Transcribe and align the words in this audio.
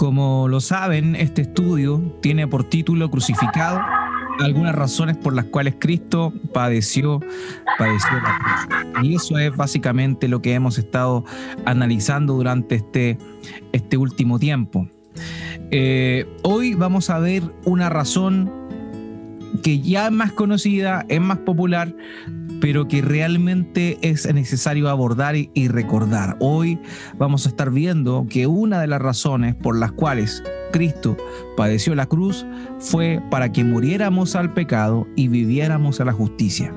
Como 0.00 0.48
lo 0.48 0.60
saben, 0.60 1.14
este 1.14 1.42
estudio 1.42 2.00
tiene 2.22 2.48
por 2.48 2.64
título 2.64 3.10
Crucificado 3.10 3.82
algunas 4.38 4.74
razones 4.74 5.18
por 5.18 5.34
las 5.34 5.44
cuales 5.44 5.74
Cristo 5.78 6.32
padeció, 6.54 7.20
padeció 7.78 8.08
la 8.22 8.38
cruz. 8.38 9.04
Y 9.04 9.16
eso 9.16 9.36
es 9.36 9.54
básicamente 9.54 10.26
lo 10.26 10.40
que 10.40 10.54
hemos 10.54 10.78
estado 10.78 11.26
analizando 11.66 12.32
durante 12.32 12.76
este, 12.76 13.18
este 13.72 13.98
último 13.98 14.38
tiempo. 14.38 14.88
Eh, 15.70 16.26
hoy 16.44 16.72
vamos 16.72 17.10
a 17.10 17.18
ver 17.18 17.42
una 17.66 17.90
razón 17.90 18.50
que 19.62 19.80
ya 19.80 20.06
es 20.06 20.12
más 20.12 20.32
conocida, 20.32 21.04
es 21.10 21.20
más 21.20 21.40
popular, 21.40 21.94
pero 22.60 22.86
que 22.88 23.02
realmente 23.02 23.98
es 24.02 24.32
necesario 24.32 24.88
abordar 24.88 25.34
y, 25.36 25.68
recordar. 25.68 26.36
Hoy 26.40 26.78
vamos 27.18 27.46
a 27.46 27.48
estar 27.48 27.70
viendo 27.70 28.26
que 28.28 28.46
una 28.46 28.80
de 28.80 28.86
las 28.86 29.00
razones 29.00 29.54
por 29.54 29.78
las 29.78 29.92
cuales 29.92 30.42
Cristo 30.72 31.16
padeció 31.56 31.94
la 31.94 32.06
cruz 32.06 32.46
fue 32.78 33.22
para 33.30 33.52
que 33.52 33.64
muriéramos 33.64 34.36
al 34.36 34.52
pecado 34.52 35.06
y 35.16 35.28
viviéramos 35.28 36.00
a 36.00 36.04
la 36.04 36.12
justicia. 36.12 36.72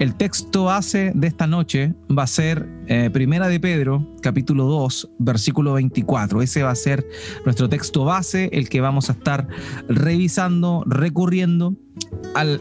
El 0.00 0.16
texto 0.16 0.64
base 0.64 1.12
de 1.14 1.28
esta 1.28 1.46
noche 1.46 1.94
va 2.10 2.24
a 2.24 2.26
ser 2.26 2.68
eh, 2.88 3.10
Primera 3.12 3.46
de 3.46 3.60
Pedro, 3.60 4.12
capítulo 4.22 4.64
2, 4.64 5.10
versículo 5.20 5.74
24. 5.74 6.42
Ese 6.42 6.64
va 6.64 6.70
a 6.70 6.74
ser 6.74 7.06
nuestro 7.44 7.68
texto 7.68 8.04
base, 8.04 8.50
el 8.52 8.68
que 8.68 8.80
vamos 8.80 9.08
a 9.08 9.12
estar 9.12 9.46
revisando, 9.88 10.82
recurriendo, 10.86 11.76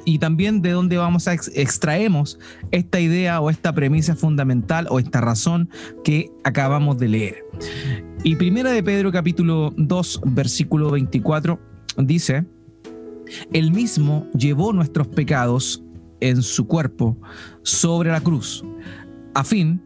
y 0.06 0.20
también 0.20 0.62
de 0.62 0.72
dónde 0.72 0.98
vamos 0.98 1.28
a 1.28 1.34
extraemos 1.34 2.38
esta 2.72 3.00
idea 3.00 3.42
o 3.42 3.50
esta 3.50 3.74
premisa 3.74 4.16
fundamental 4.16 4.88
o 4.90 5.00
esta 5.00 5.22
razón 5.22 5.70
que 6.04 6.32
acabamos 6.44 6.98
de 7.00 7.08
leer. 7.08 7.44
Y 8.24 8.36
Primera 8.36 8.72
de 8.72 8.84
Pedro, 8.84 9.12
capítulo 9.12 9.74
2, 9.76 10.22
versículo 10.26 10.92
24, 10.92 11.60
dice, 11.98 12.46
el 13.52 13.72
mismo 13.72 14.28
llevó 14.38 14.74
nuestros 14.74 15.08
pecados 15.08 15.84
en 16.20 16.42
su 16.42 16.68
cuerpo 16.68 17.18
sobre 17.64 18.12
la 18.12 18.22
cruz, 18.22 18.64
a 19.34 19.44
fin, 19.44 19.82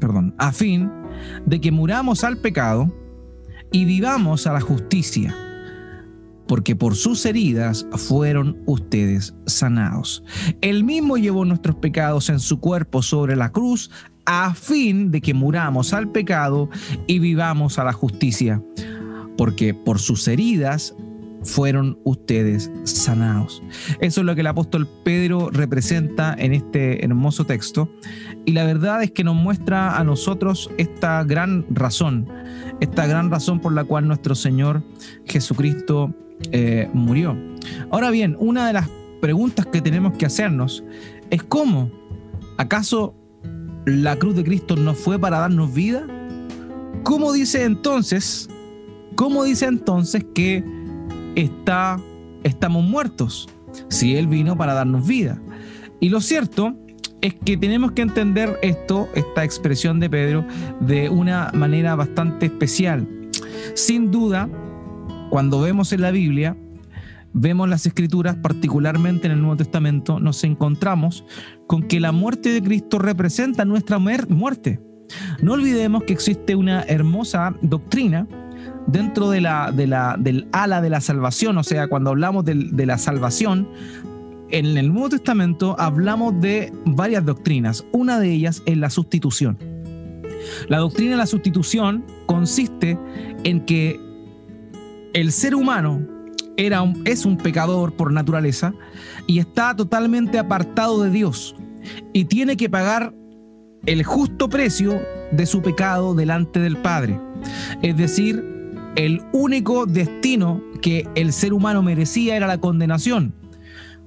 perdón, 0.00 0.34
a 0.38 0.52
fin 0.52 0.90
de 1.46 1.60
que 1.60 1.70
muramos 1.70 2.24
al 2.24 2.38
pecado 2.38 2.92
y 3.72 3.84
vivamos 3.84 4.46
a 4.46 4.52
la 4.52 4.60
justicia, 4.60 5.34
porque 6.48 6.76
por 6.76 6.94
sus 6.94 7.24
heridas 7.26 7.86
fueron 7.92 8.62
ustedes 8.66 9.34
sanados. 9.46 10.22
Él 10.60 10.84
mismo 10.84 11.16
llevó 11.16 11.44
nuestros 11.44 11.76
pecados 11.76 12.28
en 12.28 12.40
su 12.40 12.60
cuerpo 12.60 13.02
sobre 13.02 13.36
la 13.36 13.50
cruz, 13.50 13.90
a 14.24 14.54
fin 14.54 15.10
de 15.10 15.20
que 15.20 15.34
muramos 15.34 15.92
al 15.92 16.10
pecado 16.10 16.68
y 17.06 17.20
vivamos 17.20 17.78
a 17.78 17.84
la 17.84 17.92
justicia, 17.92 18.62
porque 19.36 19.72
por 19.72 20.00
sus 20.00 20.26
heridas 20.26 20.94
fueron 21.46 21.98
ustedes 22.04 22.70
sanados. 22.84 23.62
Eso 24.00 24.20
es 24.20 24.26
lo 24.26 24.34
que 24.34 24.40
el 24.40 24.48
apóstol 24.48 24.88
Pedro 25.04 25.48
representa 25.50 26.34
en 26.36 26.52
este 26.52 27.04
hermoso 27.04 27.44
texto. 27.44 27.88
Y 28.44 28.52
la 28.52 28.64
verdad 28.64 29.02
es 29.02 29.12
que 29.12 29.24
nos 29.24 29.36
muestra 29.36 29.96
a 29.96 30.04
nosotros 30.04 30.70
esta 30.76 31.22
gran 31.24 31.64
razón, 31.70 32.28
esta 32.80 33.06
gran 33.06 33.30
razón 33.30 33.60
por 33.60 33.72
la 33.72 33.84
cual 33.84 34.08
nuestro 34.08 34.34
Señor 34.34 34.82
Jesucristo 35.24 36.14
eh, 36.52 36.88
murió. 36.92 37.36
Ahora 37.90 38.10
bien, 38.10 38.36
una 38.38 38.66
de 38.66 38.72
las 38.72 38.88
preguntas 39.20 39.66
que 39.66 39.80
tenemos 39.80 40.16
que 40.16 40.26
hacernos 40.26 40.84
es 41.30 41.42
cómo, 41.42 41.90
¿acaso 42.56 43.14
la 43.84 44.16
cruz 44.16 44.36
de 44.36 44.44
Cristo 44.44 44.76
no 44.76 44.94
fue 44.94 45.18
para 45.18 45.38
darnos 45.38 45.72
vida? 45.72 46.06
¿Cómo 47.02 47.32
dice 47.32 47.64
entonces, 47.64 48.48
cómo 49.14 49.44
dice 49.44 49.66
entonces 49.66 50.24
que 50.34 50.64
está, 51.36 52.00
estamos 52.42 52.84
muertos, 52.84 53.48
si 53.88 54.16
Él 54.16 54.26
vino 54.26 54.56
para 54.56 54.74
darnos 54.74 55.06
vida. 55.06 55.40
Y 56.00 56.08
lo 56.08 56.20
cierto 56.20 56.74
es 57.20 57.34
que 57.34 57.56
tenemos 57.56 57.92
que 57.92 58.02
entender 58.02 58.58
esto, 58.62 59.08
esta 59.14 59.44
expresión 59.44 60.00
de 60.00 60.10
Pedro, 60.10 60.44
de 60.80 61.08
una 61.08 61.50
manera 61.54 61.94
bastante 61.94 62.46
especial. 62.46 63.06
Sin 63.74 64.10
duda, 64.10 64.48
cuando 65.30 65.60
vemos 65.60 65.92
en 65.92 66.00
la 66.02 66.10
Biblia, 66.10 66.56
vemos 67.32 67.68
las 67.68 67.86
escrituras, 67.86 68.36
particularmente 68.36 69.26
en 69.26 69.32
el 69.34 69.40
Nuevo 69.40 69.56
Testamento, 69.56 70.18
nos 70.20 70.42
encontramos 70.44 71.24
con 71.66 71.82
que 71.82 72.00
la 72.00 72.12
muerte 72.12 72.48
de 72.48 72.62
Cristo 72.62 72.98
representa 72.98 73.64
nuestra 73.64 73.98
muerte. 73.98 74.80
No 75.42 75.52
olvidemos 75.52 76.04
que 76.04 76.12
existe 76.12 76.54
una 76.56 76.82
hermosa 76.82 77.54
doctrina 77.60 78.26
dentro 78.86 79.30
del 79.30 79.46
ala 79.46 80.80
de 80.80 80.90
la 80.90 81.00
salvación, 81.00 81.58
o 81.58 81.64
sea, 81.64 81.88
cuando 81.88 82.10
hablamos 82.10 82.44
de, 82.44 82.86
la 82.86 82.98
salvación, 82.98 83.68
en 84.50 84.76
el 84.78 84.92
Nuevo 84.92 85.10
Testamento 85.10 85.76
hablamos 85.78 86.40
de 86.40 86.72
varias 86.86 87.24
doctrinas. 87.24 87.84
Una 87.92 88.18
de 88.18 88.32
ellas 88.32 88.62
es 88.64 88.76
la 88.76 88.90
sustitución. 88.90 89.58
La 90.68 90.78
doctrina 90.78 91.12
de 91.12 91.16
la 91.18 91.26
sustitución 91.26 92.04
consiste 92.26 92.98
en 93.42 93.60
que 93.66 94.00
el 95.16 95.32
ser 95.32 95.54
humano 95.54 96.06
era 96.58 96.84
es 97.06 97.24
un 97.24 97.38
pecador 97.38 97.94
por 97.94 98.12
naturaleza 98.12 98.74
y 99.26 99.38
está 99.38 99.74
totalmente 99.74 100.38
apartado 100.38 101.02
de 101.02 101.08
Dios 101.08 101.56
y 102.12 102.26
tiene 102.26 102.58
que 102.58 102.68
pagar 102.68 103.14
el 103.86 104.04
justo 104.04 104.50
precio 104.50 105.00
de 105.32 105.46
su 105.46 105.62
pecado 105.62 106.14
delante 106.14 106.60
del 106.60 106.76
Padre. 106.76 107.18
Es 107.80 107.96
decir, 107.96 108.44
el 108.96 109.22
único 109.32 109.86
destino 109.86 110.62
que 110.82 111.08
el 111.14 111.32
ser 111.32 111.54
humano 111.54 111.82
merecía 111.82 112.36
era 112.36 112.46
la 112.46 112.60
condenación. 112.60 113.34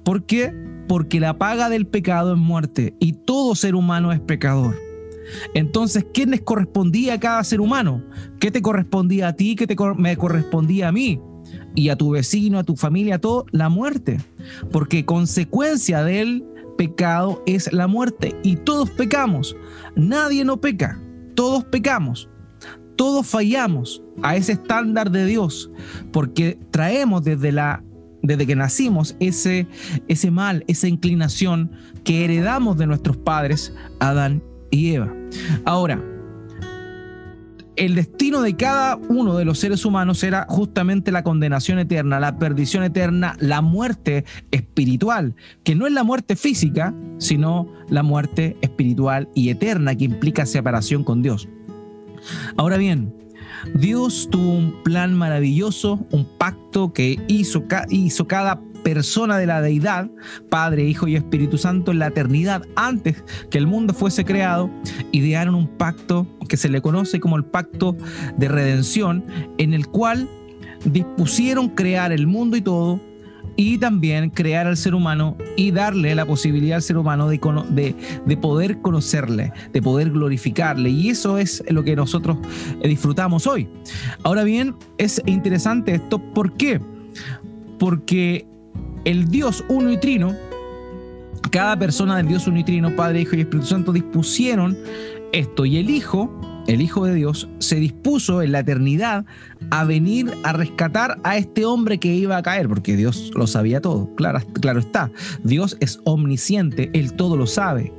¿Por 0.04 0.26
qué? 0.26 0.54
Porque 0.86 1.18
la 1.18 1.38
paga 1.38 1.68
del 1.68 1.88
pecado 1.88 2.34
es 2.34 2.38
muerte 2.38 2.94
y 3.00 3.14
todo 3.14 3.56
ser 3.56 3.74
humano 3.74 4.12
es 4.12 4.20
pecador. 4.20 4.76
Entonces, 5.54 6.06
¿qué 6.12 6.26
les 6.26 6.40
correspondía 6.40 7.14
a 7.14 7.20
cada 7.20 7.42
ser 7.44 7.60
humano? 7.60 8.02
¿Qué 8.38 8.50
te 8.50 8.62
correspondía 8.62 9.28
a 9.28 9.32
ti? 9.34 9.56
¿Qué 9.56 9.66
te 9.66 9.76
me 9.96 10.16
correspondía 10.16 10.88
a 10.88 10.92
mí? 10.92 11.20
Y 11.74 11.88
a 11.88 11.96
tu 11.96 12.10
vecino, 12.10 12.58
a 12.58 12.64
tu 12.64 12.76
familia, 12.76 13.16
a 13.16 13.20
todo, 13.20 13.46
la 13.52 13.68
muerte. 13.68 14.18
Porque 14.70 15.04
consecuencia 15.04 16.02
del 16.04 16.44
pecado 16.76 17.42
es 17.46 17.72
la 17.72 17.86
muerte. 17.86 18.34
Y 18.42 18.56
todos 18.56 18.90
pecamos. 18.90 19.56
Nadie 19.96 20.44
no 20.44 20.60
peca. 20.60 21.00
Todos 21.34 21.64
pecamos 21.64 22.28
todos 23.00 23.26
fallamos 23.26 24.02
a 24.22 24.36
ese 24.36 24.52
estándar 24.52 25.10
de 25.10 25.24
Dios, 25.24 25.70
porque 26.12 26.58
traemos 26.70 27.24
desde 27.24 27.50
la 27.50 27.82
desde 28.22 28.46
que 28.46 28.54
nacimos 28.54 29.16
ese, 29.20 29.66
ese 30.06 30.30
mal, 30.30 30.64
esa 30.66 30.86
inclinación 30.86 31.72
que 32.04 32.26
heredamos 32.26 32.76
de 32.76 32.86
nuestros 32.86 33.16
padres, 33.16 33.72
Adán 34.00 34.42
y 34.70 34.94
Eva. 34.94 35.12
Ahora, 35.64 36.02
el 37.76 37.94
destino 37.94 38.42
de 38.42 38.56
cada 38.56 38.96
uno 38.96 39.36
de 39.36 39.44
los 39.44 39.58
seres 39.58 39.84
humanos 39.84 40.22
era 40.22 40.46
justamente 40.48 41.12
la 41.12 41.22
condenación 41.22 41.78
eterna, 41.78 42.20
la 42.20 42.38
perdición 42.38 42.82
eterna, 42.84 43.36
la 43.38 43.62
muerte 43.62 44.24
espiritual, 44.50 45.34
que 45.64 45.74
no 45.74 45.86
es 45.86 45.92
la 45.92 46.04
muerte 46.04 46.36
física, 46.36 46.94
sino 47.18 47.72
la 47.88 48.02
muerte 48.02 48.58
espiritual 48.60 49.28
y 49.34 49.48
eterna 49.48 49.94
que 49.94 50.04
implica 50.04 50.44
separación 50.44 51.04
con 51.04 51.22
Dios. 51.22 51.48
Ahora 52.58 52.76
bien, 52.76 53.14
Dios 53.74 54.28
tuvo 54.30 54.52
un 54.52 54.82
plan 54.82 55.14
maravilloso, 55.14 56.06
un 56.10 56.26
pacto 56.38 56.92
que 56.92 57.18
hizo, 57.28 57.64
hizo 57.88 58.26
cada 58.26 58.60
persona 58.90 59.38
de 59.38 59.46
la 59.46 59.62
deidad, 59.62 60.10
Padre, 60.48 60.82
Hijo 60.84 61.06
y 61.06 61.14
Espíritu 61.14 61.58
Santo 61.58 61.92
en 61.92 62.00
la 62.00 62.08
eternidad, 62.08 62.64
antes 62.74 63.22
que 63.48 63.58
el 63.58 63.68
mundo 63.68 63.94
fuese 63.94 64.24
creado, 64.24 64.68
idearon 65.12 65.54
un 65.54 65.68
pacto 65.68 66.26
que 66.48 66.56
se 66.56 66.68
le 66.68 66.82
conoce 66.82 67.20
como 67.20 67.36
el 67.36 67.44
pacto 67.44 67.96
de 68.36 68.48
redención, 68.48 69.24
en 69.58 69.74
el 69.74 69.86
cual 69.86 70.28
dispusieron 70.84 71.68
crear 71.68 72.10
el 72.10 72.26
mundo 72.26 72.56
y 72.56 72.62
todo 72.62 73.00
y 73.54 73.78
también 73.78 74.30
crear 74.30 74.66
al 74.66 74.76
ser 74.76 74.96
humano 74.96 75.36
y 75.56 75.70
darle 75.70 76.16
la 76.16 76.26
posibilidad 76.26 76.76
al 76.76 76.82
ser 76.82 76.96
humano 76.96 77.28
de, 77.28 77.94
de, 78.26 78.36
poder 78.36 78.80
conocerle, 78.80 79.52
de 79.72 79.82
poder 79.82 80.10
glorificarle. 80.10 80.90
Y 80.90 81.10
eso 81.10 81.38
es 81.38 81.62
lo 81.68 81.84
que 81.84 81.94
nosotros 81.94 82.38
eh, 82.82 82.88
disfrutamos 82.88 83.46
hoy. 83.46 83.68
Ahora 84.24 84.42
bien, 84.42 84.74
es 84.98 85.22
interesante 85.26 85.94
esto. 85.94 86.18
¿Por 86.18 86.56
qué? 86.56 86.80
Porque 87.78 88.49
el 89.04 89.28
Dios 89.28 89.64
uno 89.68 89.90
y 89.90 89.98
trino, 89.98 90.34
cada 91.50 91.78
persona 91.78 92.16
del 92.16 92.28
Dios 92.28 92.46
uno 92.46 92.58
y 92.58 92.64
trino, 92.64 92.94
Padre, 92.94 93.22
Hijo 93.22 93.36
y 93.36 93.40
Espíritu 93.40 93.66
Santo, 93.66 93.92
dispusieron 93.92 94.76
esto. 95.32 95.64
Y 95.64 95.78
el 95.78 95.90
Hijo 95.90 96.30
el 96.66 96.82
Hijo 96.82 97.04
de 97.04 97.14
Dios, 97.14 97.48
se 97.58 97.76
dispuso 97.76 98.42
en 98.42 98.52
la 98.52 98.60
eternidad 98.60 99.24
a 99.70 99.84
venir 99.84 100.32
a 100.44 100.52
rescatar 100.52 101.18
a 101.24 101.36
este 101.36 101.64
hombre 101.64 101.98
que 101.98 102.14
iba 102.14 102.36
a 102.36 102.42
caer, 102.42 102.68
porque 102.68 102.96
Dios 102.96 103.32
lo 103.34 103.46
sabía 103.46 103.80
todo, 103.80 104.14
claro, 104.14 104.40
claro 104.60 104.80
está. 104.80 105.10
Dios 105.42 105.76
es 105.80 106.00
omnisciente, 106.04 106.90
Él 106.94 107.14
todo 107.14 107.36
lo 107.36 107.46
sabe. 107.46 107.92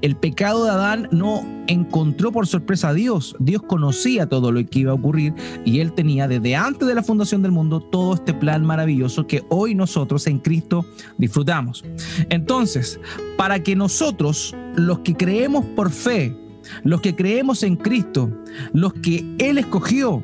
El 0.00 0.16
pecado 0.16 0.64
de 0.64 0.70
Adán 0.70 1.08
no 1.10 1.44
encontró 1.66 2.30
por 2.30 2.46
sorpresa 2.46 2.90
a 2.90 2.94
Dios. 2.94 3.34
Dios 3.40 3.62
conocía 3.62 4.28
todo 4.28 4.52
lo 4.52 4.64
que 4.64 4.80
iba 4.80 4.92
a 4.92 4.94
ocurrir 4.94 5.34
y 5.64 5.80
él 5.80 5.92
tenía 5.92 6.28
desde 6.28 6.54
antes 6.54 6.86
de 6.86 6.94
la 6.94 7.02
fundación 7.02 7.42
del 7.42 7.50
mundo 7.50 7.80
todo 7.80 8.14
este 8.14 8.32
plan 8.32 8.64
maravilloso 8.64 9.26
que 9.26 9.42
hoy 9.48 9.74
nosotros 9.74 10.26
en 10.28 10.38
Cristo 10.38 10.86
disfrutamos. 11.18 11.84
Entonces, 12.28 13.00
para 13.36 13.60
que 13.62 13.74
nosotros, 13.74 14.54
los 14.76 15.00
que 15.00 15.14
creemos 15.14 15.64
por 15.74 15.90
fe, 15.90 16.36
los 16.84 17.00
que 17.00 17.16
creemos 17.16 17.64
en 17.64 17.74
Cristo, 17.74 18.30
los 18.72 18.92
que 18.94 19.24
Él 19.38 19.58
escogió, 19.58 20.22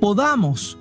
podamos 0.00 0.78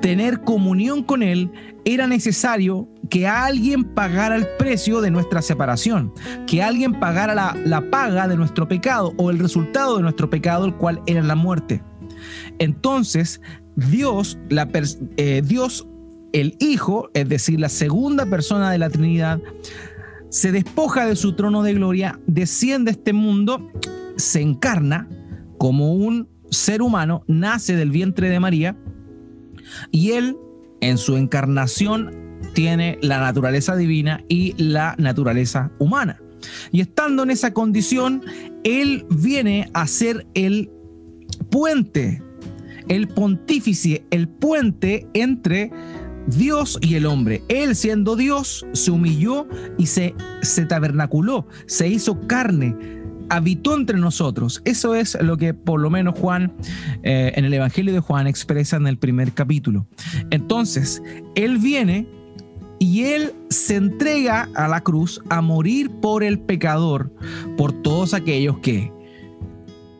tener 0.00 0.42
comunión 0.42 1.02
con 1.02 1.22
Él, 1.22 1.50
era 1.84 2.06
necesario 2.06 2.88
que 3.08 3.26
alguien 3.26 3.84
pagara 3.84 4.36
el 4.36 4.46
precio 4.58 5.00
de 5.00 5.10
nuestra 5.10 5.42
separación, 5.42 6.12
que 6.46 6.62
alguien 6.62 6.98
pagara 6.98 7.34
la, 7.34 7.90
paga 7.90 8.28
de 8.28 8.36
nuestro 8.36 8.68
pecado 8.68 9.14
o 9.16 9.30
el 9.30 9.38
resultado 9.38 9.96
de 9.96 10.02
nuestro 10.02 10.28
pecado, 10.30 10.66
el 10.66 10.74
cual 10.74 11.00
era 11.06 11.22
la 11.22 11.34
muerte. 11.34 11.82
Entonces, 12.58 13.40
Dios, 13.76 14.38
la, 14.50 14.68
eh, 15.16 15.42
Dios, 15.44 15.86
el 16.32 16.56
Hijo, 16.60 17.10
es 17.14 17.28
decir, 17.28 17.60
la 17.60 17.68
segunda 17.68 18.26
persona 18.26 18.70
de 18.70 18.78
la 18.78 18.90
Trinidad, 18.90 19.40
se 20.30 20.52
despoja 20.52 21.06
de 21.06 21.16
su 21.16 21.34
trono 21.34 21.62
de 21.62 21.74
gloria, 21.74 22.20
desciende 22.26 22.90
a 22.90 22.92
este 22.92 23.12
mundo, 23.12 23.70
se 24.16 24.42
encarna 24.42 25.08
como 25.56 25.94
un 25.94 26.28
ser 26.50 26.82
humano, 26.82 27.24
nace 27.26 27.76
del 27.76 27.90
vientre 27.90 28.28
de 28.28 28.40
María, 28.40 28.76
y 29.90 30.12
él, 30.12 30.36
en 30.80 30.98
su 30.98 31.16
encarnación, 31.16 32.27
tiene 32.58 32.98
la 33.02 33.20
naturaleza 33.20 33.76
divina 33.76 34.24
y 34.28 34.52
la 34.60 34.96
naturaleza 34.98 35.70
humana. 35.78 36.20
Y 36.72 36.80
estando 36.80 37.22
en 37.22 37.30
esa 37.30 37.54
condición, 37.54 38.20
él 38.64 39.06
viene 39.10 39.70
a 39.74 39.86
ser 39.86 40.26
el 40.34 40.68
puente, 41.52 42.20
el 42.88 43.06
pontífice, 43.06 44.04
el 44.10 44.26
puente 44.26 45.06
entre 45.14 45.70
Dios 46.26 46.80
y 46.82 46.96
el 46.96 47.06
hombre. 47.06 47.44
Él 47.46 47.76
siendo 47.76 48.16
Dios 48.16 48.66
se 48.72 48.90
humilló 48.90 49.46
y 49.78 49.86
se, 49.86 50.16
se 50.42 50.66
tabernaculó, 50.66 51.46
se 51.66 51.86
hizo 51.86 52.18
carne, 52.26 52.74
habitó 53.28 53.76
entre 53.76 53.98
nosotros. 53.98 54.62
Eso 54.64 54.96
es 54.96 55.16
lo 55.22 55.36
que 55.36 55.54
por 55.54 55.78
lo 55.78 55.90
menos 55.90 56.18
Juan, 56.18 56.52
eh, 57.04 57.30
en 57.36 57.44
el 57.44 57.54
Evangelio 57.54 57.94
de 57.94 58.00
Juan, 58.00 58.26
expresa 58.26 58.78
en 58.78 58.88
el 58.88 58.98
primer 58.98 59.32
capítulo. 59.32 59.86
Entonces, 60.30 61.00
Él 61.36 61.58
viene 61.58 62.17
y 62.78 63.04
Él 63.04 63.34
se 63.50 63.76
entrega 63.76 64.48
a 64.54 64.68
la 64.68 64.80
cruz 64.82 65.20
a 65.28 65.40
morir 65.40 65.90
por 65.90 66.22
el 66.22 66.38
pecador, 66.38 67.12
por 67.56 67.72
todos 67.72 68.14
aquellos 68.14 68.58
que 68.58 68.92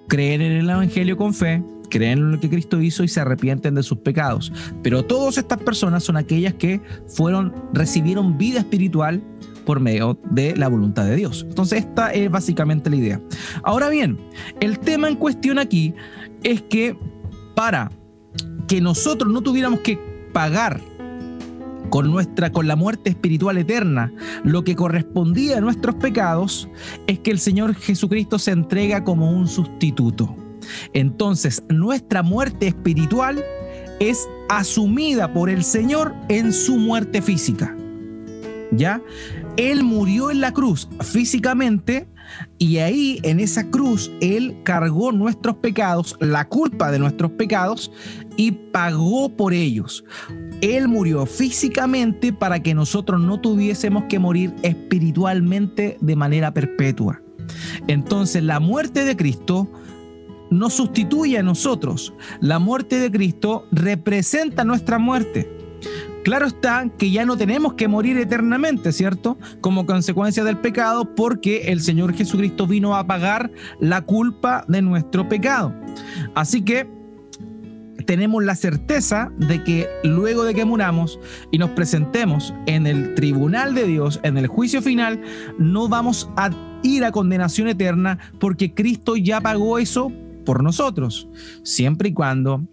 creen 0.08 0.40
en 0.40 0.52
el 0.52 0.70
Evangelio 0.70 1.16
con 1.16 1.34
fe, 1.34 1.62
creen 1.90 2.18
en 2.18 2.32
lo 2.32 2.40
que 2.40 2.50
Cristo 2.50 2.80
hizo 2.80 3.04
y 3.04 3.08
se 3.08 3.20
arrepienten 3.20 3.74
de 3.74 3.82
sus 3.82 3.98
pecados. 3.98 4.52
Pero 4.82 5.04
todas 5.04 5.38
estas 5.38 5.58
personas 5.58 6.04
son 6.04 6.16
aquellas 6.16 6.54
que 6.54 6.80
fueron, 7.06 7.54
recibieron 7.72 8.38
vida 8.38 8.60
espiritual 8.60 9.22
por 9.64 9.80
medio 9.80 10.18
de 10.30 10.56
la 10.56 10.68
voluntad 10.68 11.04
de 11.04 11.16
Dios. 11.16 11.44
Entonces 11.48 11.80
esta 11.80 12.10
es 12.12 12.30
básicamente 12.30 12.88
la 12.90 12.96
idea. 12.96 13.20
Ahora 13.62 13.88
bien, 13.90 14.18
el 14.60 14.78
tema 14.78 15.08
en 15.08 15.16
cuestión 15.16 15.58
aquí 15.58 15.94
es 16.42 16.62
que 16.62 16.96
para 17.54 17.90
que 18.66 18.80
nosotros 18.80 19.32
no 19.32 19.42
tuviéramos 19.42 19.80
que 19.80 19.98
pagar 20.32 20.80
con 21.90 22.10
nuestra 22.10 22.52
con 22.52 22.66
la 22.66 22.76
muerte 22.76 23.10
espiritual 23.10 23.58
eterna, 23.58 24.12
lo 24.44 24.64
que 24.64 24.76
correspondía 24.76 25.58
a 25.58 25.60
nuestros 25.60 25.94
pecados 25.96 26.68
es 27.06 27.18
que 27.20 27.30
el 27.30 27.38
Señor 27.38 27.74
Jesucristo 27.74 28.38
se 28.38 28.52
entrega 28.52 29.04
como 29.04 29.30
un 29.30 29.48
sustituto. 29.48 30.34
Entonces, 30.92 31.62
nuestra 31.68 32.22
muerte 32.22 32.68
espiritual 32.68 33.42
es 34.00 34.28
asumida 34.48 35.32
por 35.32 35.50
el 35.50 35.64
Señor 35.64 36.14
en 36.28 36.52
su 36.52 36.76
muerte 36.76 37.22
física. 37.22 37.76
¿Ya? 38.70 39.00
Él 39.56 39.82
murió 39.82 40.30
en 40.30 40.40
la 40.40 40.52
cruz 40.52 40.88
físicamente 41.00 42.06
y 42.58 42.78
ahí 42.78 43.18
en 43.22 43.40
esa 43.40 43.70
cruz 43.70 44.10
Él 44.20 44.58
cargó 44.62 45.10
nuestros 45.12 45.56
pecados, 45.56 46.16
la 46.20 46.46
culpa 46.48 46.90
de 46.90 46.98
nuestros 46.98 47.32
pecados 47.32 47.90
y 48.36 48.52
pagó 48.52 49.34
por 49.36 49.54
ellos. 49.54 50.04
Él 50.60 50.88
murió 50.88 51.26
físicamente 51.26 52.32
para 52.32 52.60
que 52.60 52.74
nosotros 52.74 53.20
no 53.20 53.40
tuviésemos 53.40 54.04
que 54.04 54.18
morir 54.18 54.54
espiritualmente 54.62 55.96
de 56.00 56.16
manera 56.16 56.52
perpetua. 56.52 57.22
Entonces 57.86 58.42
la 58.42 58.60
muerte 58.60 59.04
de 59.04 59.16
Cristo 59.16 59.68
nos 60.50 60.74
sustituye 60.74 61.38
a 61.38 61.42
nosotros. 61.42 62.12
La 62.40 62.58
muerte 62.58 62.98
de 62.98 63.10
Cristo 63.10 63.66
representa 63.70 64.64
nuestra 64.64 64.98
muerte. 64.98 65.48
Claro 66.24 66.46
está 66.46 66.90
que 66.98 67.10
ya 67.10 67.24
no 67.24 67.36
tenemos 67.36 67.74
que 67.74 67.88
morir 67.88 68.18
eternamente, 68.18 68.92
¿cierto? 68.92 69.38
Como 69.60 69.86
consecuencia 69.86 70.44
del 70.44 70.58
pecado, 70.58 71.14
porque 71.14 71.70
el 71.72 71.80
Señor 71.80 72.12
Jesucristo 72.12 72.66
vino 72.66 72.96
a 72.96 73.06
pagar 73.06 73.50
la 73.80 74.02
culpa 74.02 74.64
de 74.68 74.82
nuestro 74.82 75.28
pecado. 75.28 75.72
Así 76.34 76.62
que 76.62 76.97
tenemos 78.08 78.42
la 78.42 78.54
certeza 78.54 79.30
de 79.36 79.62
que 79.62 79.86
luego 80.02 80.44
de 80.44 80.54
que 80.54 80.64
muramos 80.64 81.20
y 81.50 81.58
nos 81.58 81.68
presentemos 81.72 82.54
en 82.64 82.86
el 82.86 83.14
tribunal 83.14 83.74
de 83.74 83.86
Dios, 83.86 84.18
en 84.22 84.38
el 84.38 84.46
juicio 84.46 84.80
final, 84.80 85.20
no 85.58 85.90
vamos 85.90 86.30
a 86.34 86.48
ir 86.82 87.04
a 87.04 87.12
condenación 87.12 87.68
eterna 87.68 88.18
porque 88.40 88.72
Cristo 88.72 89.16
ya 89.16 89.42
pagó 89.42 89.78
eso 89.78 90.10
por 90.46 90.62
nosotros, 90.62 91.28
siempre 91.64 92.08
y 92.08 92.14
cuando 92.14 92.66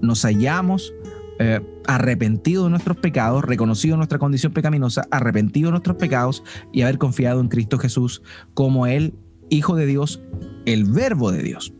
nos 0.00 0.24
hayamos 0.24 0.92
eh, 1.38 1.60
arrepentido 1.86 2.64
de 2.64 2.70
nuestros 2.70 2.96
pecados, 2.96 3.44
reconocido 3.44 3.96
nuestra 3.96 4.18
condición 4.18 4.52
pecaminosa, 4.52 5.06
arrepentido 5.12 5.68
de 5.68 5.72
nuestros 5.74 5.96
pecados 5.96 6.42
y 6.72 6.82
haber 6.82 6.98
confiado 6.98 7.40
en 7.40 7.46
Cristo 7.46 7.78
Jesús 7.78 8.20
como 8.52 8.88
el 8.88 9.14
Hijo 9.48 9.76
de 9.76 9.86
Dios, 9.86 10.20
el 10.66 10.86
Verbo 10.86 11.30
de 11.30 11.44
Dios, 11.44 11.72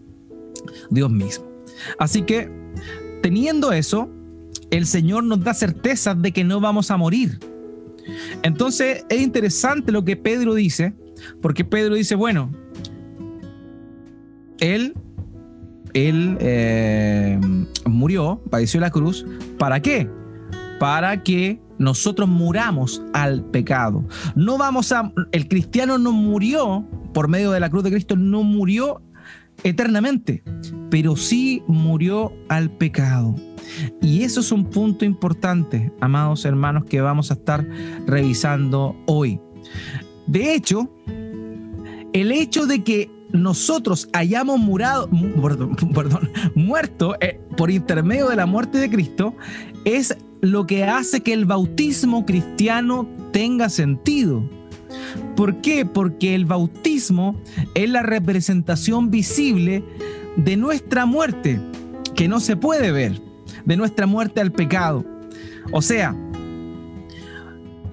Dios 0.91 1.11
mismo. 1.11 1.51
Así 1.99 2.23
que, 2.23 2.62
teniendo 3.23 3.73
eso, 3.73 4.11
el 4.71 4.87
Señor 4.87 5.25
nos 5.25 5.43
da 5.43 5.55
certeza 5.55 6.15
de 6.15 6.33
que 6.33 6.45
no 6.45 6.61
vamos 6.61 6.91
a 6.91 6.97
morir. 6.97 7.39
Entonces 8.43 9.07
es 9.09 9.23
interesante 9.23 9.93
lo 9.93 10.05
que 10.05 10.17
Pedro 10.17 10.55
dice, 10.55 10.93
porque 11.41 11.65
Pedro 11.65 11.95
dice, 11.95 12.15
bueno, 12.15 12.51
Él 14.58 14.94
él 15.94 16.39
eh, 16.41 17.39
murió, 17.87 18.41
padeció 18.51 18.81
la 18.81 18.91
cruz, 18.91 19.27
¿para 19.58 19.81
qué? 19.81 20.08
Para 20.79 21.23
que 21.23 21.61
nosotros 21.79 22.29
muramos 22.29 23.03
al 23.13 23.44
pecado. 23.44 24.05
No 24.35 24.56
vamos 24.58 24.93
a, 24.93 25.13
el 25.32 25.49
cristiano 25.49 25.99
no 25.99 26.13
murió 26.13 26.87
por 27.13 27.29
medio 27.29 27.51
de 27.51 27.61
la 27.61 27.69
cruz 27.70 27.85
de 27.85 27.91
Cristo, 27.91 28.17
no 28.17 28.43
murió 28.43 29.03
eternamente, 29.63 30.43
pero 30.91 31.17
sí 31.17 31.63
murió 31.67 32.32
al 32.49 32.71
pecado. 32.71 33.35
Y 34.01 34.23
eso 34.23 34.41
es 34.41 34.53
un 34.53 34.65
punto 34.65 35.05
importante, 35.05 35.93
amados 36.01 36.44
hermanos, 36.44 36.85
que 36.85 37.01
vamos 37.01 37.31
a 37.31 37.35
estar 37.35 37.67
revisando 38.06 38.97
hoy. 39.06 39.41
De 40.27 40.55
hecho, 40.55 40.91
el 42.13 42.32
hecho 42.32 42.67
de 42.67 42.82
que 42.82 43.11
nosotros 43.32 44.09
hayamos 44.13 44.59
murado, 44.59 45.09
perdón, 45.94 46.31
muerto 46.55 47.17
eh, 47.21 47.41
por 47.56 47.71
intermedio 47.71 48.29
de 48.29 48.37
la 48.37 48.47
muerte 48.47 48.79
de 48.79 48.91
Cristo 48.91 49.35
es 49.85 50.17
lo 50.41 50.67
que 50.67 50.85
hace 50.85 51.23
que 51.23 51.32
el 51.32 51.44
bautismo 51.44 52.27
cristiano 52.27 53.09
tenga 53.32 53.69
sentido. 53.69 54.43
¿Por 55.36 55.60
qué? 55.60 55.86
Porque 55.86 56.34
el 56.34 56.44
bautismo 56.44 57.36
es 57.74 57.89
la 57.89 58.03
representación 58.03 59.10
visible 59.10 59.84
de 60.36 60.56
nuestra 60.56 61.06
muerte, 61.06 61.60
que 62.15 62.29
no 62.29 62.41
se 62.41 62.56
puede 62.56 62.93
ver, 62.93 63.20
de 63.65 63.77
nuestra 63.77 64.06
muerte 64.06 64.41
al 64.41 64.53
pecado. 64.53 65.05
O 65.72 65.82
sea, 65.82 66.15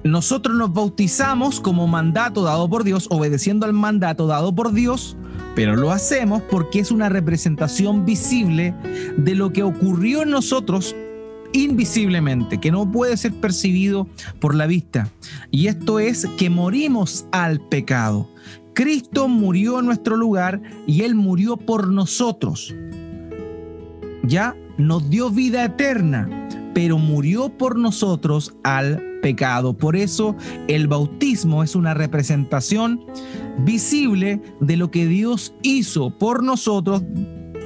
nosotros 0.03 0.55
nos 0.55 0.73
bautizamos 0.73 1.59
como 1.59 1.87
mandato 1.87 2.43
dado 2.43 2.69
por 2.69 2.83
Dios, 2.83 3.07
obedeciendo 3.09 3.65
al 3.65 3.73
mandato 3.73 4.27
dado 4.27 4.53
por 4.53 4.73
Dios 4.73 5.17
pero 5.55 5.75
lo 5.75 5.91
hacemos 5.91 6.41
porque 6.43 6.79
es 6.79 6.89
una 6.89 7.09
representación 7.09 8.05
visible 8.05 8.73
de 9.17 9.35
lo 9.35 9.51
que 9.51 9.63
ocurrió 9.63 10.21
en 10.21 10.29
nosotros 10.29 10.95
invisiblemente, 11.53 12.59
que 12.59 12.71
no 12.71 12.91
puede 12.91 13.17
ser 13.17 13.33
percibido 13.33 14.07
por 14.39 14.55
la 14.55 14.67
vista. 14.67 15.09
Y 15.51 15.67
esto 15.67 15.99
es 15.99 16.25
que 16.37 16.49
morimos 16.49 17.25
al 17.31 17.59
pecado. 17.59 18.29
Cristo 18.73 19.27
murió 19.27 19.79
en 19.79 19.87
nuestro 19.87 20.15
lugar 20.15 20.61
y 20.87 21.01
Él 21.01 21.15
murió 21.15 21.57
por 21.57 21.87
nosotros. 21.87 22.73
Ya 24.23 24.55
nos 24.77 25.09
dio 25.09 25.29
vida 25.29 25.65
eterna, 25.65 26.47
pero 26.73 26.97
murió 26.97 27.49
por 27.49 27.77
nosotros 27.77 28.55
al 28.63 29.03
pecado. 29.21 29.75
Por 29.75 29.95
eso 29.95 30.35
el 30.67 30.87
bautismo 30.87 31.63
es 31.63 31.75
una 31.75 31.93
representación 31.93 33.03
visible 33.65 34.41
de 34.61 34.77
lo 34.77 34.91
que 34.91 35.07
Dios 35.07 35.53
hizo 35.61 36.17
por 36.17 36.43
nosotros 36.43 37.03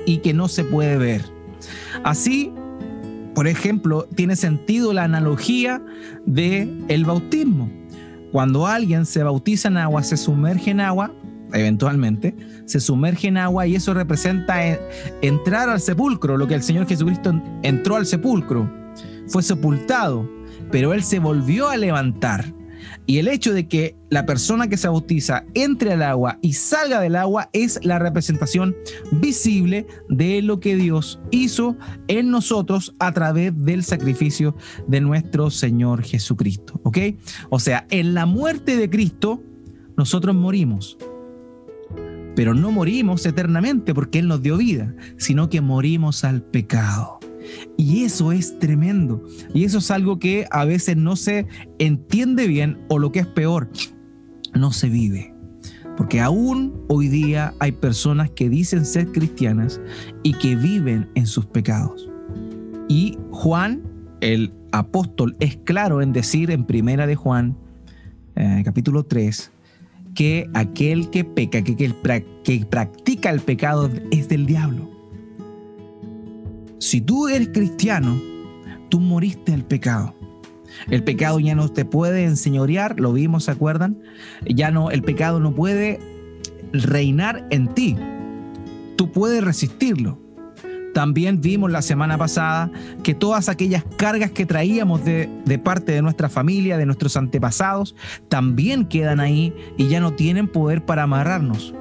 y 0.06 0.18
que 0.18 0.34
no 0.34 0.48
se 0.48 0.64
puede 0.64 0.98
ver. 0.98 1.24
Así, 2.04 2.52
por 3.34 3.48
ejemplo, 3.48 4.08
tiene 4.16 4.36
sentido 4.36 4.94
la 4.94 5.04
analogía 5.04 5.82
de 6.26 6.72
el 6.88 7.06
bautismo. 7.06 7.70
Cuando 8.32 8.68
alguien 8.68 9.06
se 9.06 9.24
bautiza 9.24 9.68
en 9.68 9.78
agua, 9.78 10.04
se 10.04 10.18
sumerge 10.18 10.72
en 10.72 10.80
agua, 10.80 11.14
eventualmente, 11.54 12.36
se 12.66 12.80
sumerge 12.80 13.28
en 13.28 13.38
agua 13.38 13.68
y 13.68 13.76
eso 13.76 13.94
representa 13.94 14.60
entrar 15.22 15.70
al 15.70 15.80
sepulcro, 15.80 16.38
lo 16.38 16.48
que 16.48 16.56
el 16.56 16.64
Señor 16.64 16.88
Jesucristo 16.88 17.40
entró 17.62 17.96
al 17.96 18.06
sepulcro, 18.06 18.70
fue 19.28 19.44
sepultado, 19.44 20.30
pero 20.72 20.94
Él 20.94 21.04
se 21.04 21.20
volvió 21.20 21.70
a 21.70 21.78
levantar. 21.78 22.46
Y 23.06 23.18
el 23.18 23.28
hecho 23.28 23.54
de 23.54 23.68
que 23.68 23.96
la 24.10 24.26
persona 24.26 24.68
que 24.68 24.78
se 24.78 24.88
bautiza 24.88 25.46
entre 25.54 25.94
al 25.94 26.04
agua 26.04 26.40
y 26.42 26.54
salga 26.54 27.02
del 27.02 27.16
agua 27.16 27.50
es 27.52 27.80
la 27.84 28.00
representación 28.00 28.76
visible 29.12 29.86
de 30.10 30.42
lo 30.42 30.60
que 30.60 30.76
Dios 30.76 31.20
hizo 31.32 31.76
en 32.08 32.32
nosotros 32.32 32.96
a 33.00 33.12
través 33.12 33.54
del 33.64 33.84
sacrificio 33.84 34.56
de 34.88 35.02
nuestro 35.02 35.50
Señor 35.50 36.04
Jesucristo. 36.04 36.80
¿Ok? 36.84 36.98
O 37.50 37.60
sea, 37.60 37.86
en 37.90 38.14
la 38.14 38.26
muerte 38.26 38.78
de 38.78 38.90
Cristo, 38.90 39.44
nosotros 39.98 40.36
morimos. 40.36 40.98
Pero 42.36 42.54
no 42.54 42.72
morimos 42.72 43.26
eternamente 43.26 43.94
porque 43.94 44.20
Él 44.20 44.28
nos 44.28 44.42
dio 44.42 44.58
vida, 44.58 44.96
sino 45.18 45.50
que 45.50 45.62
morimos 45.62 46.24
al 46.24 46.42
pecado. 46.42 47.20
Y 47.78 48.04
eso 48.04 48.32
es 48.32 48.58
tremendo. 48.60 49.24
Y 49.54 49.64
eso 49.64 49.80
es 49.80 49.92
algo 49.92 50.20
que 50.20 50.48
a 50.52 50.66
veces 50.66 50.98
no 50.98 51.16
se 51.16 51.48
entiende 51.80 52.48
bien 52.48 52.80
o 52.90 53.00
lo 53.00 53.12
que 53.12 53.20
es 53.20 53.28
peor, 53.28 53.70
no 54.54 54.72
se 54.72 54.90
vive. 54.90 55.34
Porque 55.98 56.22
aún 56.22 56.86
hoy 56.90 57.08
día 57.08 57.54
hay 57.60 57.72
personas 57.72 58.30
que 58.32 58.50
dicen 58.50 58.86
ser 58.86 59.12
cristianas 59.12 59.80
y 60.24 60.34
que 60.34 60.56
viven 60.56 61.10
en 61.16 61.28
sus 61.28 61.46
pecados. 61.46 62.10
Y 62.90 63.18
Juan, 63.32 63.84
el 64.22 64.54
apóstol, 64.72 65.36
es 65.40 65.58
claro 65.58 66.02
en 66.02 66.14
decir 66.14 66.50
en 66.52 66.66
primera 66.66 67.06
de 67.06 67.16
Juan, 67.16 67.56
eh, 68.36 68.62
capítulo 68.66 69.04
3, 69.04 69.52
que 70.16 70.50
aquel 70.54 71.10
que 71.10 71.24
peca, 71.24 71.64
que, 71.64 71.76
que 71.76 72.66
practica 72.66 73.30
el 73.30 73.40
pecado 73.40 73.90
es 74.12 74.28
del 74.30 74.46
diablo 74.46 74.93
si 76.84 77.00
tú 77.00 77.30
eres 77.30 77.50
cristiano, 77.50 78.22
tú 78.90 79.00
moriste 79.00 79.54
al 79.54 79.64
pecado. 79.64 80.14
El 80.90 81.04
pecado 81.04 81.40
ya 81.40 81.56
no 81.56 81.70
te 81.70 81.86
puede 81.86 82.26
enseñorear, 82.26 83.00
lo 83.00 83.14
vimos, 83.14 83.46
¿se 83.46 83.52
acuerdan? 83.52 84.02
Ya 84.46 84.70
no, 84.70 84.92
el 84.92 85.02
pecado 85.02 85.40
no 85.40 85.56
puede 85.56 86.00
reinar 86.74 87.48
en 87.52 87.74
ti. 87.74 87.96
Tú 88.98 89.12
puedes 89.12 89.44
resistirlo. 89.44 90.20
También 90.94 91.42
vimos 91.42 91.72
la 91.72 91.82
semana 91.82 92.18
pasada 92.18 92.70
que 93.02 93.16
todas 93.16 93.50
aquellas 93.50 93.84
cargas 93.98 94.32
que 94.32 94.46
traíamos 94.46 95.06
de, 95.06 95.30
de, 95.46 95.58
parte 95.58 95.94
de 95.94 96.02
nuestra 96.02 96.28
familia, 96.28 96.78
de 96.78 96.86
nuestros 96.86 97.16
antepasados, 97.16 97.96
también 98.28 98.86
quedan 98.86 99.20
ahí 99.20 99.54
y 99.78 99.88
ya 99.88 100.00
no 100.02 100.14
tienen 100.14 100.48
poder 100.48 100.86
para 100.86 101.04
amarrarnos. 101.04 101.74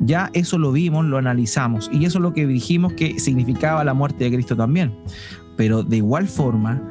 Ya 0.00 0.30
eso 0.32 0.58
lo 0.58 0.72
vimos, 0.72 1.04
lo 1.04 1.18
analizamos 1.18 1.90
y 1.92 2.04
eso 2.04 2.18
es 2.18 2.22
lo 2.22 2.32
que 2.32 2.46
dijimos 2.46 2.92
que 2.94 3.18
significaba 3.18 3.84
la 3.84 3.94
muerte 3.94 4.24
de 4.24 4.32
Cristo 4.32 4.56
también. 4.56 4.92
Pero 5.56 5.82
de 5.82 5.98
igual 5.98 6.26
forma, 6.26 6.82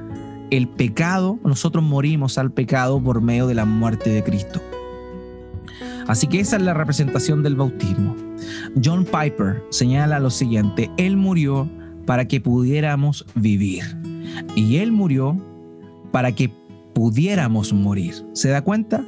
el 0.52 0.68
pecado, 0.68 1.40
nosotros 1.44 1.84
morimos 1.84 2.38
al 2.38 2.52
pecado 2.52 3.02
por 3.02 3.22
medio 3.22 3.48
de 3.48 3.56
la 3.56 3.66
muerte 3.66 4.10
de 4.10 4.24
Cristo. 4.24 4.62
Así 6.08 6.28
que 6.28 6.40
esa 6.40 6.58
es 6.58 6.62
la 6.62 6.74
representación 6.74 7.44
del 7.44 7.56
bautismo. 7.56 8.16
John 8.84 9.06
Piper 9.06 9.64
señala 9.70 10.20
lo 10.20 10.30
siguiente, 10.30 10.90
Él 10.98 11.18
murió 11.18 11.70
para 12.06 12.28
que 12.28 12.42
pudiéramos 12.42 13.26
vivir. 13.36 13.84
Y 14.56 14.78
Él 14.78 14.92
murió 14.92 15.38
para 16.12 16.34
que 16.34 16.52
pudiéramos 16.94 17.74
morir. 17.74 18.14
¿Se 18.34 18.50
da 18.50 18.62
cuenta? 18.62 19.04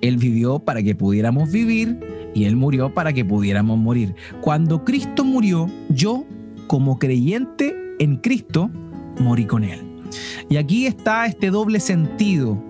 Él 0.00 0.16
vivió 0.16 0.58
para 0.58 0.82
que 0.82 0.94
pudiéramos 0.94 1.50
vivir 1.50 1.98
y 2.34 2.44
Él 2.44 2.56
murió 2.56 2.92
para 2.94 3.12
que 3.12 3.24
pudiéramos 3.24 3.78
morir. 3.78 4.14
Cuando 4.40 4.84
Cristo 4.84 5.24
murió, 5.24 5.66
yo, 5.88 6.24
como 6.66 6.98
creyente 6.98 7.74
en 7.98 8.16
Cristo, 8.16 8.70
morí 9.18 9.44
con 9.46 9.64
Él. 9.64 9.80
Y 10.48 10.56
aquí 10.56 10.86
está 10.86 11.26
este 11.26 11.50
doble 11.50 11.80
sentido. 11.80 12.62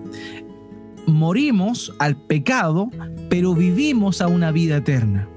Morimos 1.07 1.93
al 1.99 2.15
pecado, 2.15 2.89
pero 3.29 3.55
vivimos 3.55 4.21
a 4.21 4.27
una 4.27 4.51
vida 4.51 4.77
eterna 4.77 5.27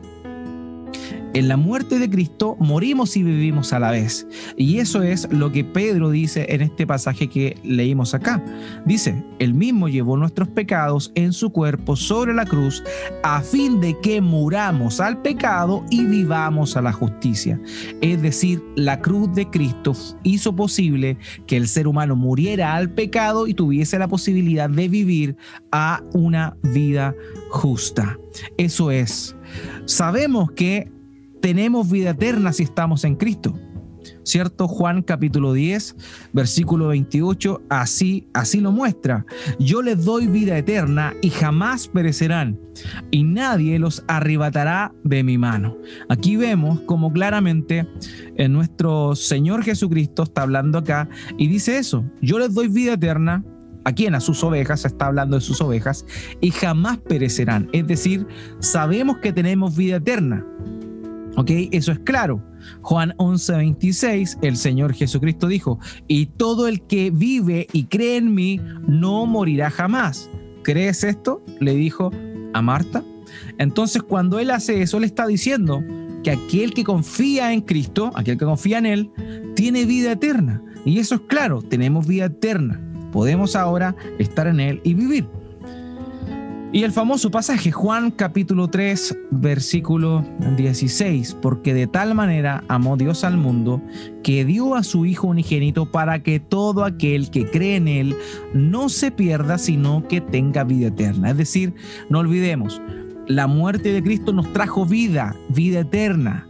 en 1.35 1.49
la 1.49 1.57
muerte 1.57 1.99
de 1.99 2.09
Cristo 2.09 2.57
morimos 2.61 3.17
y 3.17 3.23
vivimos 3.23 3.73
a 3.73 3.81
la 3.81 3.91
vez. 3.91 4.27
Y 4.57 4.79
eso 4.79 5.03
es 5.03 5.29
lo 5.31 5.51
que 5.53 5.65
Pedro 5.65 6.11
dice 6.11 6.47
en 6.49 6.63
este 6.63 6.87
pasaje 6.87 7.29
que 7.29 7.59
leímos 7.65 8.15
acá. 8.15 8.43
Dice, 8.87 9.23
él 9.41 9.53
mismo 9.53 9.89
llevó 9.89 10.17
nuestros 10.17 10.49
pecados 10.49 11.13
en 11.17 11.33
su 11.33 11.51
cuerpo 11.51 11.97
sobre 11.97 12.35
la 12.35 12.47
cruz 12.47 12.83
a 13.25 13.41
fin 13.41 13.81
de 13.81 13.99
que 14.01 14.21
muramos 14.21 15.01
al 15.01 15.21
pecado 15.23 15.85
y 15.91 16.05
vivamos 16.05 16.77
a 16.77 16.83
la 16.83 16.93
justicia. 16.93 17.61
Es 18.01 18.23
decir, 18.23 18.63
la 18.77 19.01
cruz 19.01 19.35
de 19.35 19.51
Cristo 19.51 19.93
hizo 20.23 20.55
posible 20.55 21.19
que 21.47 21.57
el 21.57 21.67
ser 21.67 21.89
humano 21.89 22.15
muriera 22.15 22.75
al 22.75 22.91
pecado 22.91 23.49
y 23.49 23.55
tuviese 23.55 23.99
la 23.99 24.09
posibilidad 24.09 24.71
de 24.71 24.89
vivir 24.89 25.37
a 25.73 26.03
una 26.13 26.57
vida 26.63 27.15
justa. 27.51 28.17
Eso 28.57 28.91
es. 28.91 29.37
Sabemos 29.87 30.51
que 30.53 30.91
tenemos 31.45 31.91
vida 31.91 32.13
eterna 32.13 32.55
si 32.55 32.63
estamos 32.63 33.05
en 33.05 33.17
Cristo. 33.17 33.53
¿Cierto? 34.23 34.67
Juan 34.67 35.03
capítulo 35.03 35.53
10, 35.53 35.95
versículo 36.33 36.89
28, 36.89 37.65
así, 37.69 38.27
así 38.33 38.63
lo 38.63 38.73
muestra. 38.73 39.27
Yo 39.59 39.83
les 39.83 40.07
doy 40.07 40.27
vida 40.27 40.57
eterna 40.57 41.13
y 41.21 41.29
jamás 41.29 41.89
perecerán, 41.89 42.59
y 43.11 43.25
nadie 43.25 43.79
los 43.79 44.03
arrebatará 44.09 44.95
de 45.05 45.23
mi 45.23 45.37
mano. 45.37 45.77
Aquí 46.09 46.37
vemos 46.37 46.81
como 46.87 47.13
claramente 47.13 47.87
en 48.37 48.55
nuestro 48.55 49.15
Señor 49.15 49.65
Jesucristo 49.65 50.23
está 50.23 50.43
hablando 50.43 50.79
acá 50.79 51.11
y 51.37 51.49
dice 51.49 51.77
eso, 51.77 52.07
yo 52.23 52.39
les 52.39 52.55
doy 52.55 52.69
vida 52.69 52.95
eterna, 52.95 53.45
a 53.85 53.93
quien 53.93 54.15
a 54.15 54.21
sus 54.21 54.43
ovejas, 54.43 54.87
está 54.87 55.09
hablando 55.09 55.37
de 55.37 55.43
sus 55.43 55.61
ovejas, 55.61 56.07
y 56.41 56.53
jamás 56.53 56.97
perecerán. 56.97 57.69
Es 57.73 57.87
decir, 57.87 58.27
sabemos 58.61 59.19
que 59.19 59.31
tenemos 59.31 59.77
vida 59.77 59.97
eterna. 59.97 60.43
¿Ok? 61.37 61.51
Eso 61.73 61.93
es 61.93 61.99
claro. 62.01 62.43
Juan 62.83 63.15
11:26, 63.19 64.39
el 64.43 64.57
Señor 64.57 64.95
Jesucristo 64.95 65.49
dijo, 65.49 65.79
y 66.09 66.27
todo 66.27 66.69
el 66.69 66.83
que 66.83 67.11
vive 67.11 67.67
y 67.73 67.85
cree 67.85 68.17
en 68.17 68.35
mí 68.35 68.61
no 68.87 69.27
morirá 69.27 69.71
jamás. 69.71 70.31
¿Crees 70.63 71.05
esto? 71.05 71.45
Le 71.61 71.75
dijo 71.75 72.11
a 72.53 72.63
Marta. 72.63 73.05
Entonces 73.59 74.03
cuando 74.03 74.39
él 74.39 74.51
hace 74.51 74.83
eso, 74.83 75.01
le 75.01 75.07
está 75.07 75.27
diciendo 75.27 75.83
que 76.25 76.31
aquel 76.31 76.73
que 76.73 76.83
confía 76.85 77.53
en 77.53 77.61
Cristo, 77.61 78.11
aquel 78.15 78.39
que 78.39 78.45
confía 78.45 78.79
en 78.79 78.87
Él, 78.87 79.11
tiene 79.55 79.85
vida 79.85 80.13
eterna. 80.13 80.63
Y 80.85 80.99
eso 80.99 81.17
es 81.17 81.21
claro, 81.23 81.63
tenemos 81.63 82.07
vida 82.07 82.25
eterna. 82.25 82.81
Podemos 83.13 83.55
ahora 83.55 83.95
estar 84.19 84.47
en 84.47 84.59
Él 84.59 84.81
y 84.83 84.95
vivir. 84.95 85.27
Y 86.75 86.83
el 86.83 86.91
famoso 86.91 87.31
pasaje, 87.31 87.71
Juan 87.71 88.11
capítulo 88.11 88.67
3, 88.67 89.17
versículo 89.31 90.25
16, 90.57 91.37
porque 91.41 91.73
de 91.73 91.87
tal 91.87 92.17
manera 92.17 92.65
amó 92.67 92.97
Dios 92.97 93.23
al 93.23 93.37
mundo 93.37 93.81
que 94.25 94.45
dio 94.45 94.75
a 94.75 94.83
su 94.83 95.07
Hijo 95.07 95.29
unigénito 95.29 95.89
para 95.93 96.25
que 96.25 96.41
todo 96.41 96.85
aquel 96.85 97.31
que 97.31 97.49
cree 97.49 97.77
en 97.77 97.87
Él 97.87 98.17
no 98.55 98.89
se 98.89 99.13
pierda, 99.13 99.57
sino 99.57 100.09
que 100.09 100.21
tenga 100.21 100.65
vida 100.65 100.89
eterna. 100.89 101.31
Es 101.31 101.37
decir, 101.37 101.75
no 102.11 102.19
olvidemos, 102.19 102.83
la 103.29 103.47
muerte 103.47 103.93
de 103.93 104.03
Cristo 104.03 104.33
nos 104.33 104.53
trajo 104.53 104.85
vida, 104.85 105.37
vida 105.51 105.79
eterna 105.79 106.45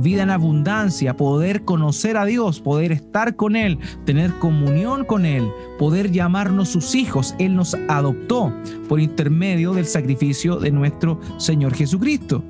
vida 0.00 0.22
en 0.22 0.30
abundancia, 0.30 1.16
poder 1.16 1.64
conocer 1.64 2.16
a 2.16 2.24
Dios, 2.24 2.60
poder 2.60 2.92
estar 2.92 3.36
con 3.36 3.56
Él, 3.56 3.78
tener 4.04 4.32
comunión 4.38 5.04
con 5.04 5.24
Él, 5.26 5.48
poder 5.78 6.10
llamarnos 6.10 6.68
sus 6.68 6.94
hijos. 6.94 7.34
Él 7.38 7.54
nos 7.54 7.74
adoptó 7.88 8.52
por 8.88 9.00
intermedio 9.00 9.74
del 9.74 9.86
sacrificio 9.86 10.56
de 10.56 10.70
nuestro 10.70 11.20
Señor 11.38 11.74
Jesucristo. 11.74 12.42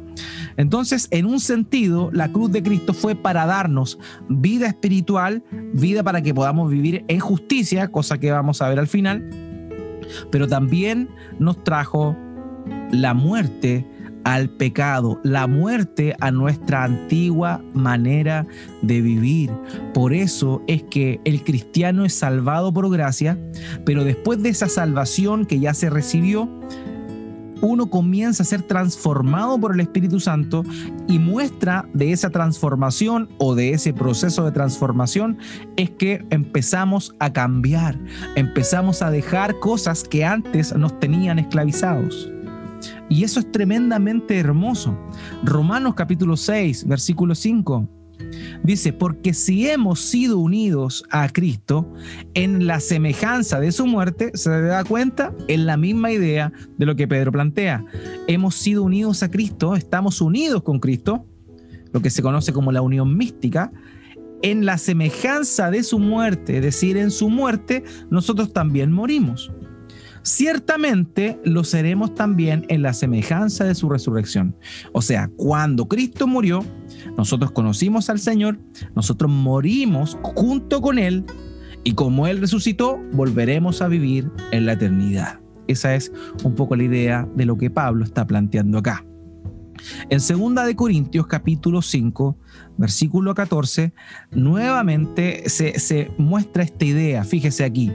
Entonces, 0.57 1.09
en 1.11 1.27
un 1.27 1.41
sentido, 1.41 2.11
la 2.13 2.31
cruz 2.31 2.53
de 2.53 2.63
Cristo 2.63 2.93
fue 2.93 3.15
para 3.15 3.47
darnos 3.47 3.99
vida 4.29 4.67
espiritual, 4.67 5.43
vida 5.73 6.03
para 6.03 6.23
que 6.23 6.35
podamos 6.35 6.71
vivir 6.71 7.05
en 7.09 7.21
justicia, 7.21 7.89
cosa 7.89 8.19
que 8.19 8.31
vamos 8.31 8.61
a 8.61 8.69
ver 8.69 8.79
al 8.79 8.89
final, 8.89 9.29
pero 10.31 10.47
también 10.49 11.09
nos 11.39 11.63
trajo 11.65 12.17
la 12.91 13.15
muerte 13.15 13.87
al 14.25 14.51
pecado, 14.51 15.21
la 15.23 15.47
muerte 15.47 16.15
a 16.21 16.31
nuestra 16.31 16.85
antigua 16.85 17.63
manera 17.75 18.47
de 18.83 19.01
vivir. 19.01 19.51
Por 19.95 20.13
eso 20.13 20.63
es 20.67 20.83
que 20.85 21.21
el 21.25 21.43
cristiano 21.43 22.05
es 22.05 22.15
salvado 22.15 22.73
por 22.73 22.91
gracia, 22.91 23.39
pero 23.85 24.05
después 24.05 24.43
de 24.43 24.51
esa 24.51 24.69
salvación 24.69 25.47
que 25.47 25.61
ya 25.61 25.75
se 25.75 25.91
recibió, 25.91 26.49
uno 27.63 27.91
comienza 27.91 28.43
a 28.43 28.47
ser 28.47 28.63
transformado 28.63 29.59
por 29.59 29.75
el 29.75 29.81
Espíritu 29.81 30.21
Santo 30.21 30.65
y 31.07 31.19
muestra 31.19 31.87
de 31.93 32.13
esa 32.13 32.31
transformación 32.31 33.29
o 33.39 33.55
de 33.55 33.73
ese 33.73 33.93
proceso 33.93 34.45
de 34.45 34.53
transformación 34.53 35.39
es 35.77 35.91
que 35.91 36.25
empezamos 36.31 37.15
a 37.19 37.33
cambiar, 37.33 37.99
empezamos 38.37 39.03
a 39.03 39.11
dejar 39.11 39.59
cosas 39.59 40.05
que 40.05 40.25
antes 40.25 40.75
nos 40.75 40.99
tenían 41.01 41.39
esclavizados. 41.39 42.31
Y 43.11 43.25
eso 43.25 43.41
es 43.41 43.53
tremendamente 43.53 44.39
hermoso. 44.39 44.97
Romanos 45.45 45.95
capítulo 45.95 46.37
6, 46.37 46.87
versículo 46.87 47.35
5 47.35 48.01
Dice, 48.63 48.93
porque 48.93 49.35
si 49.35 49.69
hemos 49.69 50.01
sido 50.01 50.39
unidos 50.39 51.05
a 51.11 51.29
Cristo 51.29 51.91
en 52.35 52.67
la 52.67 52.81
semejanza 52.81 53.61
de 53.61 53.73
su 53.73 53.87
muerte, 53.87 54.31
se 54.35 54.51
da 54.51 54.85
cuenta 54.85 55.35
en 55.49 55.67
la 55.67 55.77
misma 55.77 56.13
idea 56.13 56.53
de 56.77 56.87
lo 56.87 56.97
que 56.97 57.09
Pedro 57.09 57.33
plantea. 57.33 57.85
Hemos 58.27 58.55
sido 58.57 58.83
unidos 58.83 59.23
a 59.23 59.31
Cristo, 59.31 59.75
estamos 59.77 60.21
unidos 60.21 60.63
con 60.63 60.79
Cristo, 60.79 61.27
lo 61.93 62.01
que 62.01 62.11
se 62.11 62.23
conoce 62.23 62.53
como 62.53 62.73
la 62.73 62.83
unión 62.83 63.17
mística, 63.17 63.73
en 64.43 64.65
la 64.65 64.79
semejanza 64.79 65.71
de 65.71 65.83
su 65.83 65.99
muerte, 65.99 66.57
es 66.57 66.63
decir, 66.63 66.97
en 66.97 67.11
su 67.11 67.29
muerte 67.29 67.85
nosotros 68.11 68.53
también 68.53 68.93
morimos. 68.93 69.51
Ciertamente 70.23 71.41
lo 71.45 71.65
seremos 71.65 72.15
también 72.15 72.67
en 72.69 72.83
la 72.83 72.93
semejanza 72.93 73.65
de 73.65 73.75
su 73.75 73.89
resurrección. 73.89 74.55
O 74.93 75.03
sea, 75.03 75.31
cuando 75.37 75.89
Cristo 75.89 76.27
murió, 76.27 76.65
nosotros 77.17 77.53
conocimos 77.53 78.11
al 78.11 78.19
Señor, 78.19 78.59
nosotros 78.95 79.31
morimos 79.31 80.19
junto 80.23 80.81
con 80.81 80.99
Él 80.99 81.25
y 81.85 81.95
como 81.95 82.27
Él 82.27 82.41
resucitó, 82.41 83.01
volveremos 83.13 83.81
a 83.81 83.89
vivir 83.89 84.31
en 84.53 84.67
la 84.67 84.73
eternidad. 84.73 85.41
Esa 85.67 85.95
es 85.95 86.13
un 86.45 86.55
poco 86.55 86.77
la 86.77 86.83
idea 86.83 87.29
de 87.37 87.47
lo 87.47 87.57
que 87.57 87.71
Pablo 87.71 88.05
está 88.05 88.27
planteando 88.27 88.79
acá. 88.79 89.05
En 90.09 90.19
2 90.19 90.67
de 90.67 90.77
Corintios 90.77 91.27
capítulo 91.27 91.83
5, 91.83 92.37
versículo 92.77 93.35
14, 93.35 93.93
nuevamente 94.31 95.49
se, 95.49 95.79
se, 95.79 96.11
muestra 96.19 96.63
esta 96.63 96.85
idea, 96.85 97.25
fíjese 97.25 97.65
aquí, 97.65 97.93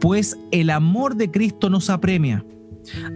pues 0.00 0.36
el 0.50 0.70
amor 0.70 1.16
de 1.16 1.30
Cristo 1.30 1.70
nos 1.70 1.90
apremia, 1.90 2.44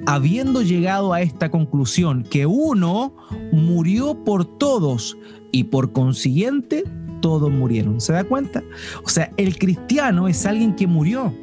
habiendo 0.06 0.62
llegado 0.62 1.12
a 1.12 1.20
esta 1.20 1.50
conclusión, 1.50 2.22
que 2.22 2.46
uno 2.46 3.16
murió 3.52 4.24
por 4.24 4.44
todos 4.44 5.16
y 5.52 5.64
por 5.64 5.92
consiguiente 5.92 6.84
todos 7.20 7.50
murieron. 7.50 8.00
¿Se 8.00 8.12
da 8.12 8.24
cuenta? 8.24 8.62
O 9.04 9.08
sea, 9.08 9.30
el 9.36 9.58
cristiano 9.58 10.28
es 10.28 10.46
alguien 10.46 10.74
que 10.74 10.86
murió. 10.86 11.34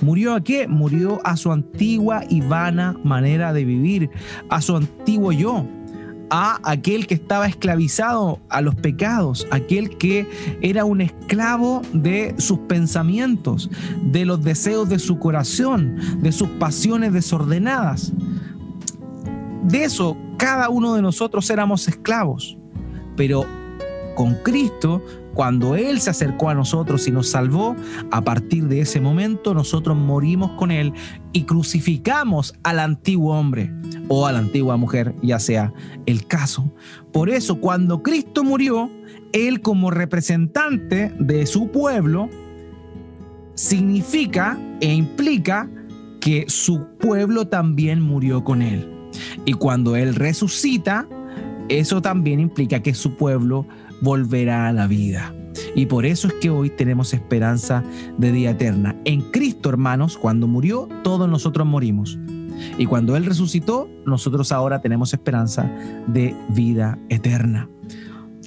¿Murió 0.00 0.34
a 0.34 0.42
qué? 0.42 0.66
Murió 0.66 1.20
a 1.24 1.36
su 1.36 1.52
antigua 1.52 2.24
y 2.28 2.40
vana 2.40 2.98
manera 3.04 3.52
de 3.52 3.64
vivir, 3.64 4.10
a 4.48 4.60
su 4.60 4.76
antiguo 4.76 5.32
yo, 5.32 5.66
a 6.30 6.58
aquel 6.64 7.06
que 7.06 7.14
estaba 7.14 7.46
esclavizado 7.46 8.40
a 8.48 8.60
los 8.60 8.74
pecados, 8.74 9.46
aquel 9.50 9.96
que 9.96 10.28
era 10.62 10.84
un 10.84 11.00
esclavo 11.00 11.82
de 11.92 12.34
sus 12.38 12.58
pensamientos, 12.60 13.70
de 14.02 14.24
los 14.24 14.42
deseos 14.42 14.88
de 14.88 14.98
su 14.98 15.18
corazón, 15.18 15.96
de 16.20 16.32
sus 16.32 16.48
pasiones 16.50 17.12
desordenadas. 17.12 18.12
De 19.64 19.84
eso 19.84 20.16
cada 20.36 20.68
uno 20.68 20.94
de 20.94 21.02
nosotros 21.02 21.48
éramos 21.50 21.88
esclavos, 21.88 22.56
pero 23.16 23.44
con 24.14 24.34
Cristo 24.42 25.02
cuando 25.34 25.76
Él 25.76 26.00
se 26.00 26.10
acercó 26.10 26.48
a 26.48 26.54
nosotros 26.54 27.06
y 27.06 27.10
nos 27.10 27.28
salvó, 27.28 27.76
a 28.10 28.22
partir 28.22 28.68
de 28.68 28.80
ese 28.80 29.00
momento 29.00 29.54
nosotros 29.54 29.96
morimos 29.96 30.52
con 30.52 30.70
Él 30.70 30.92
y 31.32 31.42
crucificamos 31.42 32.54
al 32.62 32.78
antiguo 32.78 33.34
hombre 33.34 33.72
o 34.08 34.26
a 34.26 34.32
la 34.32 34.38
antigua 34.38 34.76
mujer, 34.76 35.14
ya 35.22 35.38
sea 35.38 35.72
el 36.06 36.26
caso. 36.26 36.72
Por 37.12 37.30
eso 37.30 37.60
cuando 37.60 38.02
Cristo 38.02 38.44
murió, 38.44 38.90
Él 39.32 39.60
como 39.60 39.90
representante 39.90 41.12
de 41.18 41.46
su 41.46 41.70
pueblo, 41.70 42.30
significa 43.54 44.58
e 44.80 44.92
implica 44.92 45.68
que 46.20 46.46
su 46.48 46.86
pueblo 46.98 47.46
también 47.46 48.00
murió 48.00 48.44
con 48.44 48.62
Él. 48.62 48.90
Y 49.44 49.52
cuando 49.54 49.96
Él 49.96 50.14
resucita, 50.14 51.06
eso 51.68 52.02
también 52.02 52.40
implica 52.40 52.82
que 52.82 52.94
su 52.94 53.16
pueblo 53.16 53.66
volverá 54.00 54.68
a 54.68 54.72
la 54.72 54.86
vida. 54.86 55.34
Y 55.74 55.86
por 55.86 56.06
eso 56.06 56.28
es 56.28 56.34
que 56.34 56.50
hoy 56.50 56.70
tenemos 56.70 57.14
esperanza 57.14 57.82
de 58.18 58.32
vida 58.32 58.50
eterna. 58.50 58.96
En 59.04 59.22
Cristo, 59.30 59.68
hermanos, 59.68 60.16
cuando 60.16 60.46
murió, 60.46 60.88
todos 61.02 61.28
nosotros 61.28 61.66
morimos. 61.66 62.18
Y 62.78 62.86
cuando 62.86 63.16
Él 63.16 63.24
resucitó, 63.24 63.88
nosotros 64.06 64.52
ahora 64.52 64.80
tenemos 64.80 65.12
esperanza 65.12 65.70
de 66.06 66.34
vida 66.50 66.98
eterna. 67.08 67.68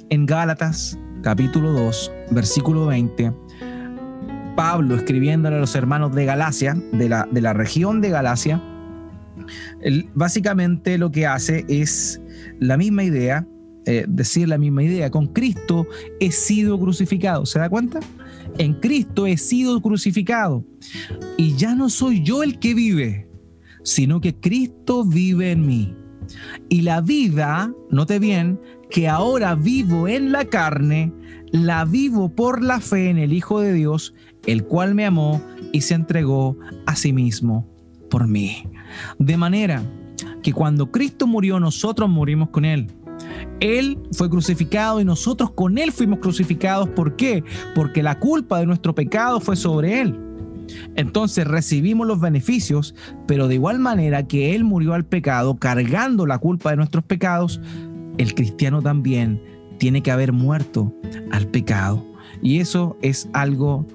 En 0.09 0.25
Gálatas, 0.25 0.97
capítulo 1.21 1.73
2, 1.73 2.11
versículo 2.31 2.85
20, 2.85 3.33
Pablo 4.55 4.95
escribiéndole 4.95 5.57
a 5.57 5.59
los 5.59 5.75
hermanos 5.75 6.15
de 6.15 6.25
Galacia, 6.25 6.75
de 6.93 7.09
la, 7.09 7.27
de 7.29 7.41
la 7.41 7.53
región 7.53 8.01
de 8.01 8.09
Galacia, 8.09 8.61
básicamente 10.13 10.97
lo 10.97 11.11
que 11.11 11.27
hace 11.27 11.65
es 11.67 12.21
la 12.59 12.77
misma 12.77 13.03
idea, 13.03 13.45
eh, 13.87 14.05
decir 14.07 14.49
la 14.49 14.57
misma 14.57 14.83
idea. 14.83 15.09
Con 15.09 15.27
Cristo 15.27 15.87
he 16.19 16.31
sido 16.31 16.77
crucificado. 16.77 17.45
¿Se 17.45 17.57
da 17.57 17.69
cuenta? 17.69 18.01
En 18.57 18.73
Cristo 18.73 19.25
he 19.25 19.37
sido 19.37 19.81
crucificado. 19.81 20.65
Y 21.37 21.55
ya 21.55 21.73
no 21.73 21.89
soy 21.89 22.21
yo 22.21 22.43
el 22.43 22.59
que 22.59 22.73
vive, 22.73 23.29
sino 23.83 24.19
que 24.19 24.35
Cristo 24.35 25.05
vive 25.05 25.51
en 25.51 25.65
mí. 25.65 25.95
Y 26.67 26.81
la 26.81 26.99
vida, 26.99 27.73
note 27.89 28.19
bien, 28.19 28.59
que 28.89 29.07
ahora 29.07 29.55
vivo 29.55 30.09
en 30.09 30.33
la 30.33 30.43
carne, 30.43 31.13
la 31.51 31.85
vivo 31.85 32.27
por 32.27 32.61
la 32.61 32.81
fe 32.81 33.09
en 33.09 33.17
el 33.17 33.31
Hijo 33.31 33.61
de 33.61 33.71
Dios, 33.71 34.13
el 34.45 34.65
cual 34.65 34.95
me 34.95 35.05
amó 35.05 35.41
y 35.71 35.79
se 35.79 35.93
entregó 35.93 36.57
a 36.85 36.97
sí 36.97 37.13
mismo 37.13 37.65
por 38.09 38.27
mí. 38.27 38.63
De 39.17 39.37
manera 39.37 39.81
que 40.43 40.51
cuando 40.51 40.91
Cristo 40.91 41.25
murió, 41.25 41.57
nosotros 41.59 42.09
morimos 42.09 42.49
con 42.49 42.65
Él. 42.65 42.87
Él 43.59 43.99
fue 44.11 44.29
crucificado 44.29 45.01
y 45.01 45.05
nosotros 45.05 45.51
con 45.51 45.77
Él 45.77 45.91
fuimos 45.91 46.19
crucificados. 46.19 46.89
¿Por 46.89 47.15
qué? 47.15 47.43
Porque 47.75 48.03
la 48.03 48.19
culpa 48.19 48.59
de 48.59 48.65
nuestro 48.65 48.93
pecado 48.93 49.39
fue 49.39 49.55
sobre 49.55 50.01
Él. 50.01 50.19
Entonces 50.95 51.47
recibimos 51.47 52.07
los 52.07 52.19
beneficios, 52.19 52.95
pero 53.25 53.47
de 53.47 53.55
igual 53.55 53.79
manera 53.79 54.27
que 54.27 54.55
Él 54.55 54.63
murió 54.63 54.93
al 54.93 55.05
pecado, 55.05 55.55
cargando 55.55 56.25
la 56.25 56.39
culpa 56.39 56.71
de 56.71 56.77
nuestros 56.77 57.03
pecados, 57.03 57.61
el 58.17 58.33
cristiano 58.33 58.81
también 58.81 59.41
tiene 59.77 60.01
que 60.01 60.11
haber 60.11 60.33
muerto 60.33 60.93
al 61.31 61.47
pecado. 61.47 62.05
Y 62.41 62.59
eso 62.59 62.97
es 63.01 63.29
algo 63.33 63.85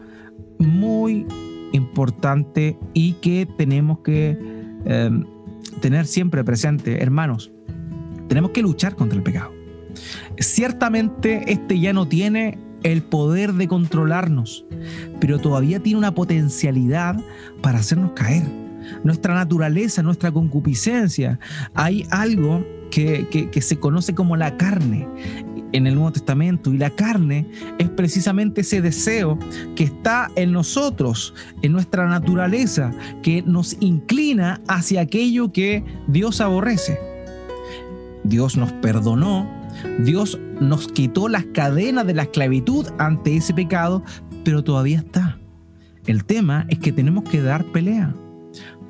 muy 0.59 1.27
importante 1.73 2.79
y 2.95 3.15
que 3.15 3.47
tenemos 3.59 3.99
que 4.01 4.39
eh, 4.85 5.11
tener 5.81 6.07
siempre 6.07 6.45
presente, 6.45 7.03
hermanos. 7.03 7.51
Tenemos 8.33 8.53
que 8.53 8.63
luchar 8.63 8.97
contra 8.97 9.19
el 9.19 9.23
pecado. 9.23 9.53
Ciertamente 10.39 11.53
este 11.53 11.79
ya 11.79 11.93
no 11.93 12.09
tiene 12.09 12.57
el 12.83 13.03
poder 13.03 13.53
de 13.53 13.69
controlarnos, 13.69 14.65
pero 15.21 15.39
todavía 15.39 15.81
tiene 15.81 15.99
una 15.99 16.15
potencialidad 16.15 17.21
para 17.61 17.81
hacernos 17.81 18.13
caer. 18.13 18.45
Nuestra 19.05 19.35
naturaleza, 19.35 20.03
nuestra 20.03 20.33
concupiscencia, 20.33 21.39
hay 21.75 22.07
algo 22.09 22.67
que, 22.91 23.29
que, 23.53 23.61
se 23.61 23.79
conoce 23.79 24.15
como 24.15 24.35
la 24.35 24.57
carne 24.57 25.07
en 25.73 25.87
el 25.87 25.95
Nuevo 25.95 26.13
Testamento 26.13 26.73
y 26.73 26.79
la 26.79 26.89
carne 26.89 27.47
es 27.79 27.91
precisamente 27.91 28.63
ese 28.63 28.81
deseo 28.81 29.39
que 29.77 29.85
está 29.85 30.31
en 30.37 30.53
nosotros, 30.53 31.35
en 31.61 31.73
nuestra 31.73 32.09
naturaleza, 32.09 32.93
que 33.23 33.43
nos 33.43 33.77
inclina 33.81 34.63
hacia 34.69 35.03
aquello 35.03 35.53
que 35.53 35.85
Dios 36.09 36.41
aborrece. 36.41 37.12
Dios 38.25 38.57
nos 38.57 38.73
perdonó, 38.75 39.49
Dios 40.05 40.39
nos 40.61 40.89
quitó 40.89 41.29
las 41.29 41.45
cadenas 41.47 42.07
de 42.07 42.15
la 42.15 42.23
esclavitud 42.23 42.87
ante 42.99 43.37
ese 43.37 43.55
pecado, 43.55 44.03
pero 44.45 44.63
todavía 44.63 44.99
está. 44.99 45.39
El 46.07 46.25
tema 46.25 46.67
es 46.69 46.79
que 46.79 46.93
tenemos 46.93 47.25
que 47.25 47.43
dar 47.43 47.65
pelea, 47.67 48.15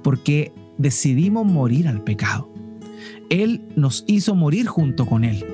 porque 0.03 0.53
decidimos 0.79 1.47
morir 1.47 1.89
al 1.89 2.03
pecado. 2.03 2.53
Él 3.31 3.63
nos 3.77 4.05
hizo 4.07 4.35
morir 4.35 4.67
junto 4.67 5.07
con 5.07 5.25
Él. 5.25 5.45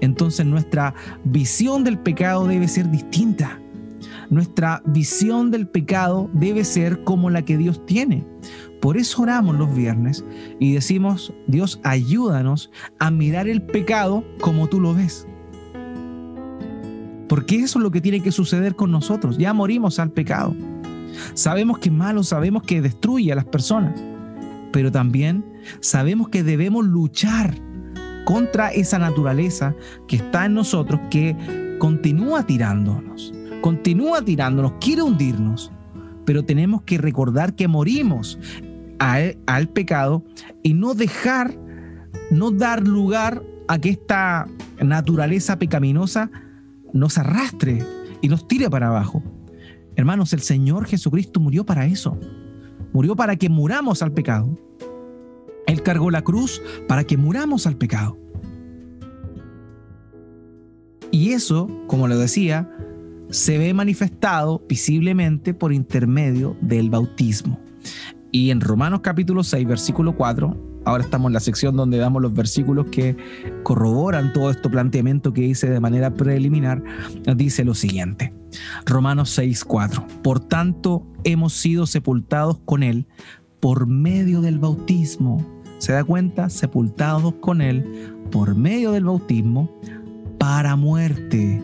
Entonces 0.00 0.44
nuestra 0.44 0.94
visión 1.24 1.84
del 1.84 1.98
pecado 1.98 2.46
debe 2.46 2.68
ser 2.68 2.90
distinta. 2.90 3.60
Nuestra 4.30 4.82
visión 4.86 5.50
del 5.50 5.68
pecado 5.68 6.28
debe 6.32 6.64
ser 6.64 7.04
como 7.04 7.30
la 7.30 7.42
que 7.42 7.56
Dios 7.56 7.84
tiene. 7.86 8.24
Por 8.86 8.98
eso 8.98 9.22
oramos 9.22 9.56
los 9.56 9.74
viernes 9.74 10.24
y 10.60 10.74
decimos, 10.74 11.34
Dios, 11.48 11.80
ayúdanos 11.82 12.70
a 13.00 13.10
mirar 13.10 13.48
el 13.48 13.60
pecado 13.60 14.22
como 14.40 14.68
tú 14.68 14.80
lo 14.80 14.94
ves. 14.94 15.26
Porque 17.28 17.56
eso 17.56 17.80
es 17.80 17.82
lo 17.82 17.90
que 17.90 18.00
tiene 18.00 18.22
que 18.22 18.30
suceder 18.30 18.76
con 18.76 18.92
nosotros. 18.92 19.38
Ya 19.38 19.52
morimos 19.52 19.98
al 19.98 20.12
pecado. 20.12 20.54
Sabemos 21.34 21.80
que 21.80 21.88
es 21.88 21.94
malo, 21.96 22.22
sabemos 22.22 22.62
que 22.62 22.80
destruye 22.80 23.32
a 23.32 23.34
las 23.34 23.46
personas. 23.46 24.00
pero 24.72 24.92
también 24.92 25.44
sabemos 25.80 26.28
que 26.28 26.44
debemos 26.44 26.86
luchar 26.86 27.56
contra 28.24 28.68
esa 28.68 29.00
naturaleza 29.00 29.74
que 30.06 30.14
está 30.14 30.46
en 30.46 30.54
nosotros 30.54 31.00
que 31.10 31.34
continúa 31.80 32.46
tirándonos, 32.46 33.34
continúa 33.62 34.22
tirándonos, 34.22 34.74
quiere 34.80 35.02
hundirnos, 35.02 35.72
pero 36.24 36.44
tenemos 36.44 36.82
que 36.82 36.98
recordar 36.98 37.54
que 37.54 37.68
morimos 37.68 38.38
al 38.98 39.68
pecado 39.68 40.24
y 40.62 40.74
no 40.74 40.94
dejar, 40.94 41.56
no 42.30 42.50
dar 42.50 42.86
lugar 42.86 43.42
a 43.68 43.78
que 43.78 43.90
esta 43.90 44.46
naturaleza 44.80 45.58
pecaminosa 45.58 46.30
nos 46.92 47.18
arrastre 47.18 47.84
y 48.20 48.28
nos 48.28 48.46
tire 48.48 48.70
para 48.70 48.88
abajo. 48.88 49.22
Hermanos, 49.96 50.32
el 50.32 50.40
Señor 50.40 50.86
Jesucristo 50.86 51.40
murió 51.40 51.64
para 51.64 51.86
eso. 51.86 52.18
Murió 52.92 53.16
para 53.16 53.36
que 53.36 53.48
muramos 53.48 54.02
al 54.02 54.12
pecado. 54.12 54.58
Él 55.66 55.82
cargó 55.82 56.10
la 56.10 56.22
cruz 56.22 56.62
para 56.86 57.04
que 57.04 57.16
muramos 57.16 57.66
al 57.66 57.76
pecado. 57.76 58.16
Y 61.10 61.32
eso, 61.32 61.68
como 61.86 62.08
lo 62.08 62.18
decía, 62.18 62.70
se 63.30 63.58
ve 63.58 63.74
manifestado 63.74 64.62
visiblemente 64.68 65.54
por 65.54 65.72
intermedio 65.72 66.56
del 66.60 66.90
bautismo. 66.90 67.58
Y 68.32 68.50
en 68.50 68.60
Romanos 68.60 69.00
capítulo 69.02 69.42
6, 69.42 69.66
versículo 69.66 70.16
4, 70.16 70.82
ahora 70.84 71.04
estamos 71.04 71.30
en 71.30 71.34
la 71.34 71.40
sección 71.40 71.76
donde 71.76 71.98
damos 71.98 72.22
los 72.22 72.34
versículos 72.34 72.86
que 72.90 73.16
corroboran 73.62 74.32
todo 74.32 74.50
este 74.50 74.68
planteamiento 74.68 75.32
que 75.32 75.42
hice 75.42 75.70
de 75.70 75.80
manera 75.80 76.12
preliminar, 76.12 76.82
dice 77.36 77.64
lo 77.64 77.74
siguiente. 77.74 78.34
Romanos 78.84 79.30
6, 79.30 79.64
4. 79.64 80.06
Por 80.22 80.40
tanto, 80.40 81.06
hemos 81.24 81.52
sido 81.52 81.86
sepultados 81.86 82.58
con 82.64 82.82
Él 82.82 83.06
por 83.60 83.86
medio 83.86 84.40
del 84.40 84.58
bautismo. 84.58 85.44
¿Se 85.78 85.92
da 85.92 86.04
cuenta? 86.04 86.48
Sepultados 86.50 87.34
con 87.40 87.60
Él 87.60 88.14
por 88.30 88.54
medio 88.54 88.92
del 88.92 89.04
bautismo 89.04 89.70
para 90.38 90.76
muerte, 90.76 91.62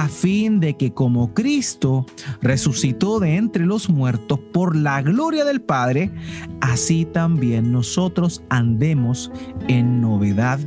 a 0.00 0.08
fin 0.08 0.60
de 0.60 0.78
que 0.78 0.94
como 0.94 1.34
Cristo 1.34 2.06
resucitó 2.40 3.20
de 3.20 3.36
entre 3.36 3.66
los 3.66 3.90
muertos 3.90 4.40
por 4.50 4.74
la 4.74 5.02
gloria 5.02 5.44
del 5.44 5.60
Padre, 5.60 6.10
así 6.62 7.04
también 7.04 7.70
nosotros 7.70 8.42
andemos 8.48 9.30
en 9.68 10.00
novedad 10.00 10.58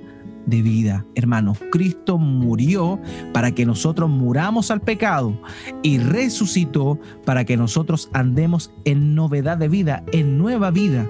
de 0.46 0.62
vida. 0.62 1.04
Hermanos, 1.16 1.58
Cristo 1.72 2.20
murió 2.20 3.00
para 3.34 3.54
que 3.54 3.66
nosotros 3.66 4.08
muramos 4.08 4.70
al 4.70 4.82
pecado 4.82 5.36
y 5.82 5.98
resucitó 5.98 7.00
para 7.26 7.44
que 7.44 7.58
nosotros 7.58 8.12
andemos 8.14 8.72
en 8.86 9.16
novedad 9.16 9.58
de 9.58 9.68
vida, 9.68 10.04
en 10.12 10.38
nueva 10.38 10.70
vida 10.70 11.10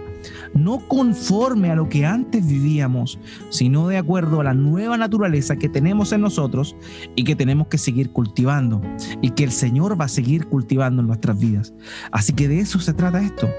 no 0.54 0.80
conforme 0.88 1.72
a 1.72 1.76
lo 1.76 1.90
que 1.90 2.06
antes 2.06 2.46
vivíamos, 2.46 3.20
sino 3.50 3.88
de 3.88 3.98
acuerdo 3.98 4.42
a 4.42 4.44
la 4.44 4.54
nueva 4.54 4.98
naturaleza 4.98 5.56
que 5.56 5.70
tenemos 5.70 6.12
en 6.12 6.22
nosotros 6.22 6.76
y 7.16 7.24
que 7.24 7.36
tenemos 7.36 7.68
que 7.68 7.78
seguir 7.78 8.12
cultivando 8.12 8.82
y 9.22 9.32
que 9.32 9.44
el 9.44 9.52
Señor 9.52 10.00
va 10.00 10.06
a 10.06 10.10
seguir 10.10 10.48
cultivando 10.48 11.02
en 11.02 11.08
nuestras 11.08 11.40
vidas. 11.40 11.74
Así 12.12 12.34
que 12.34 12.48
de 12.48 12.60
eso 12.60 12.80
se 12.80 12.94
trata 12.94 13.22
esto. 13.22 13.50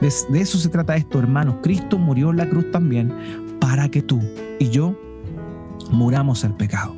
De, 0.00 0.40
eso 0.40 0.58
se 0.58 0.68
trata 0.68 0.96
esto, 0.96 1.18
hermanos. 1.18 1.56
Cristo 1.62 1.98
murió 1.98 2.30
en 2.30 2.38
la 2.38 2.48
cruz 2.48 2.70
también 2.70 3.12
para 3.60 3.88
que 3.88 4.02
tú 4.02 4.20
y 4.58 4.70
yo 4.70 4.98
muramos 5.90 6.44
al 6.44 6.56
pecado. 6.56 6.94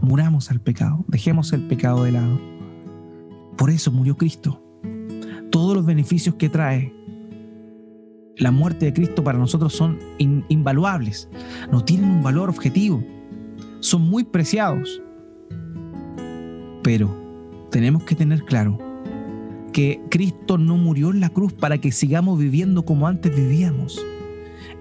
Muramos 0.00 0.50
al 0.50 0.60
pecado. 0.60 1.04
Dejemos 1.08 1.52
el 1.52 1.66
pecado 1.66 2.04
de 2.04 2.12
lado. 2.12 2.40
Por 3.56 3.70
eso 3.70 3.90
murió 3.92 4.16
Cristo. 4.16 4.60
Todos 5.50 5.76
los 5.76 5.86
beneficios 5.86 6.34
que 6.34 6.48
trae 6.48 6.92
la 8.36 8.50
muerte 8.50 8.86
de 8.86 8.92
Cristo 8.92 9.22
para 9.22 9.38
nosotros 9.38 9.72
son 9.72 9.98
invaluables, 10.18 11.28
no 11.70 11.84
tienen 11.84 12.10
un 12.10 12.22
valor 12.22 12.48
objetivo, 12.48 13.02
son 13.80 14.02
muy 14.02 14.24
preciados. 14.24 15.00
Pero 16.82 17.14
tenemos 17.70 18.04
que 18.04 18.14
tener 18.14 18.42
claro 18.44 18.78
que 19.72 20.00
Cristo 20.10 20.58
no 20.58 20.76
murió 20.76 21.10
en 21.10 21.20
la 21.20 21.30
cruz 21.30 21.52
para 21.52 21.78
que 21.78 21.92
sigamos 21.92 22.38
viviendo 22.38 22.84
como 22.84 23.06
antes 23.06 23.34
vivíamos. 23.34 24.00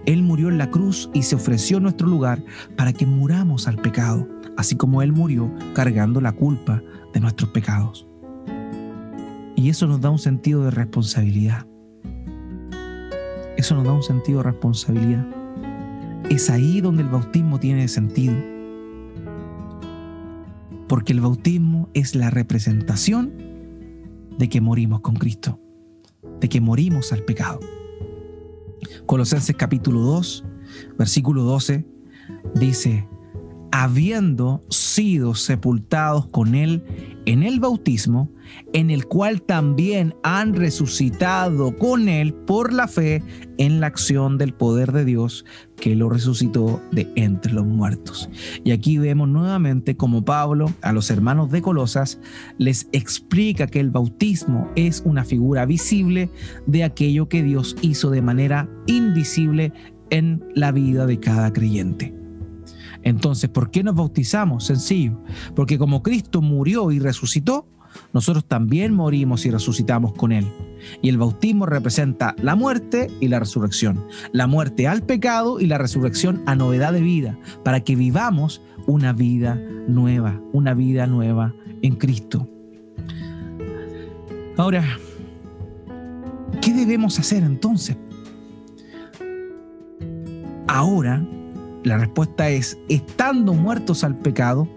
Él 0.05 0.21
murió 0.21 0.49
en 0.49 0.57
la 0.57 0.69
cruz 0.69 1.09
y 1.13 1.23
se 1.23 1.35
ofreció 1.35 1.77
en 1.77 1.83
nuestro 1.83 2.07
lugar 2.07 2.43
para 2.75 2.93
que 2.93 3.05
muramos 3.05 3.67
al 3.67 3.77
pecado, 3.77 4.27
así 4.57 4.75
como 4.75 5.01
Él 5.01 5.13
murió 5.13 5.51
cargando 5.73 6.19
la 6.21 6.33
culpa 6.33 6.83
de 7.13 7.19
nuestros 7.19 7.51
pecados. 7.51 8.07
Y 9.55 9.69
eso 9.69 9.87
nos 9.87 10.01
da 10.01 10.09
un 10.09 10.19
sentido 10.19 10.65
de 10.65 10.71
responsabilidad. 10.71 11.65
Eso 13.63 13.76
nos 13.76 13.86
da 13.86 13.93
un 13.93 14.04
sentido 14.04 14.39
de 14.39 14.52
responsabilidad. 14.52 15.26
Es 16.30 16.49
ahí 16.49 16.82
donde 16.82 17.02
el 17.02 17.08
bautismo 17.08 17.62
tiene 17.62 17.88
sentido. 17.88 18.36
Porque 20.89 21.13
el 21.13 21.21
bautismo 21.21 21.88
es 21.93 22.13
la 22.13 22.30
representación 22.30 23.32
de 24.38 24.49
que 24.49 24.60
morimos 24.60 24.99
con 24.99 25.15
Cristo, 25.15 25.62
de 26.41 26.49
que 26.49 26.60
morimos 26.60 27.13
al 27.13 27.23
pecado. 27.23 27.62
Colosenses 29.06 29.56
capítulo 29.56 30.02
2, 30.02 30.43
versículo 30.97 31.43
12, 31.43 31.88
dice, 32.56 33.08
habiendo 33.75 34.63
sido 34.69 35.33
sepultados 35.33 36.27
con 36.27 36.53
Él 36.53 36.83
en 37.25 37.41
el 37.41 37.59
bautismo, 37.59 38.29
en 38.71 38.91
el 38.91 39.07
cual 39.07 39.41
también 39.41 40.13
han 40.21 40.53
resucitado 40.53 41.75
con 41.79 42.07
Él 42.07 42.36
por 42.36 42.71
la 42.71 42.88
fe 42.88 43.23
en 43.57 43.79
la 43.79 43.88
acción 43.88 44.38
del 44.38 44.53
poder 44.53 44.91
de 44.91 45.05
Dios 45.05 45.43
que 45.75 45.95
lo 45.95 46.07
resucitó 46.07 46.83
de 46.91 47.12
entre 47.15 47.51
los 47.51 47.65
muertos. 47.65 48.29
Y 48.63 48.73
aquí 48.73 48.99
vemos 48.99 49.27
nuevamente 49.27 49.97
como 49.97 50.23
Pablo 50.23 50.71
a 50.83 50.93
los 50.93 51.09
hermanos 51.09 51.49
de 51.49 51.63
Colosas 51.63 52.19
les 52.59 52.88
explica 52.91 53.65
que 53.65 53.79
el 53.79 53.89
bautismo 53.89 54.69
es 54.75 55.01
una 55.03 55.25
figura 55.25 55.65
visible 55.65 56.29
de 56.67 56.83
aquello 56.83 57.27
que 57.27 57.41
Dios 57.41 57.75
hizo 57.81 58.12
de 58.12 58.21
manera 58.21 58.69
invisible 58.86 59.73
en 60.12 60.45
la 60.53 60.71
vida 60.71 61.07
de 61.07 61.19
cada 61.19 61.51
creyente. 61.51 62.22
Entonces, 63.03 63.49
¿por 63.49 63.69
qué 63.69 63.83
nos 63.83 63.95
bautizamos? 63.95 64.65
Sencillo, 64.65 65.19
porque 65.55 65.77
como 65.77 66.01
Cristo 66.01 66.41
murió 66.41 66.91
y 66.91 66.99
resucitó, 66.99 67.67
nosotros 68.11 68.45
también 68.45 68.93
morimos 68.93 69.45
y 69.45 69.51
resucitamos 69.51 70.13
con 70.13 70.31
Él. 70.31 70.47
Y 71.01 71.09
el 71.09 71.17
bautismo 71.17 71.65
representa 71.65 72.35
la 72.41 72.55
muerte 72.55 73.07
y 73.19 73.27
la 73.27 73.39
resurrección. 73.39 74.05
La 74.31 74.47
muerte 74.47 74.87
al 74.87 75.03
pecado 75.03 75.59
y 75.59 75.67
la 75.67 75.77
resurrección 75.77 76.41
a 76.45 76.55
novedad 76.55 76.93
de 76.93 77.01
vida, 77.01 77.37
para 77.63 77.81
que 77.81 77.95
vivamos 77.95 78.61
una 78.87 79.13
vida 79.13 79.59
nueva, 79.87 80.41
una 80.51 80.73
vida 80.73 81.07
nueva 81.07 81.53
en 81.81 81.95
Cristo. 81.95 82.47
Ahora, 84.57 84.83
¿qué 86.61 86.73
debemos 86.73 87.19
hacer 87.19 87.43
entonces? 87.43 87.97
Ahora 90.67 91.25
la 91.84 91.98
respuesta 91.98 92.50
es, 92.50 92.78
estando 92.89 93.54
muertos 93.54 94.04
al 94.04 94.17
pecado, 94.17 94.67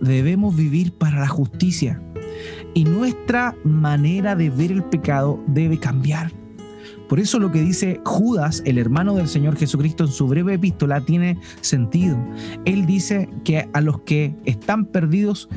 debemos 0.00 0.56
vivir 0.56 0.92
para 0.92 1.20
la 1.20 1.28
justicia. 1.28 2.00
Y 2.74 2.84
nuestra 2.84 3.54
manera 3.64 4.34
de 4.34 4.50
ver 4.50 4.72
el 4.72 4.84
pecado 4.84 5.38
debe 5.46 5.78
cambiar. 5.78 6.32
Por 7.08 7.20
eso 7.20 7.38
lo 7.38 7.52
que 7.52 7.60
dice 7.60 8.00
Judas, 8.04 8.62
el 8.64 8.78
hermano 8.78 9.14
del 9.14 9.28
Señor 9.28 9.56
Jesucristo, 9.56 10.04
en 10.04 10.10
su 10.10 10.26
breve 10.26 10.54
epístola 10.54 11.02
tiene 11.02 11.38
sentido. 11.60 12.16
Él 12.64 12.86
dice 12.86 13.28
que 13.44 13.68
a 13.74 13.80
los 13.82 14.00
que 14.00 14.34
están 14.46 14.86
perdidos, 14.86 15.50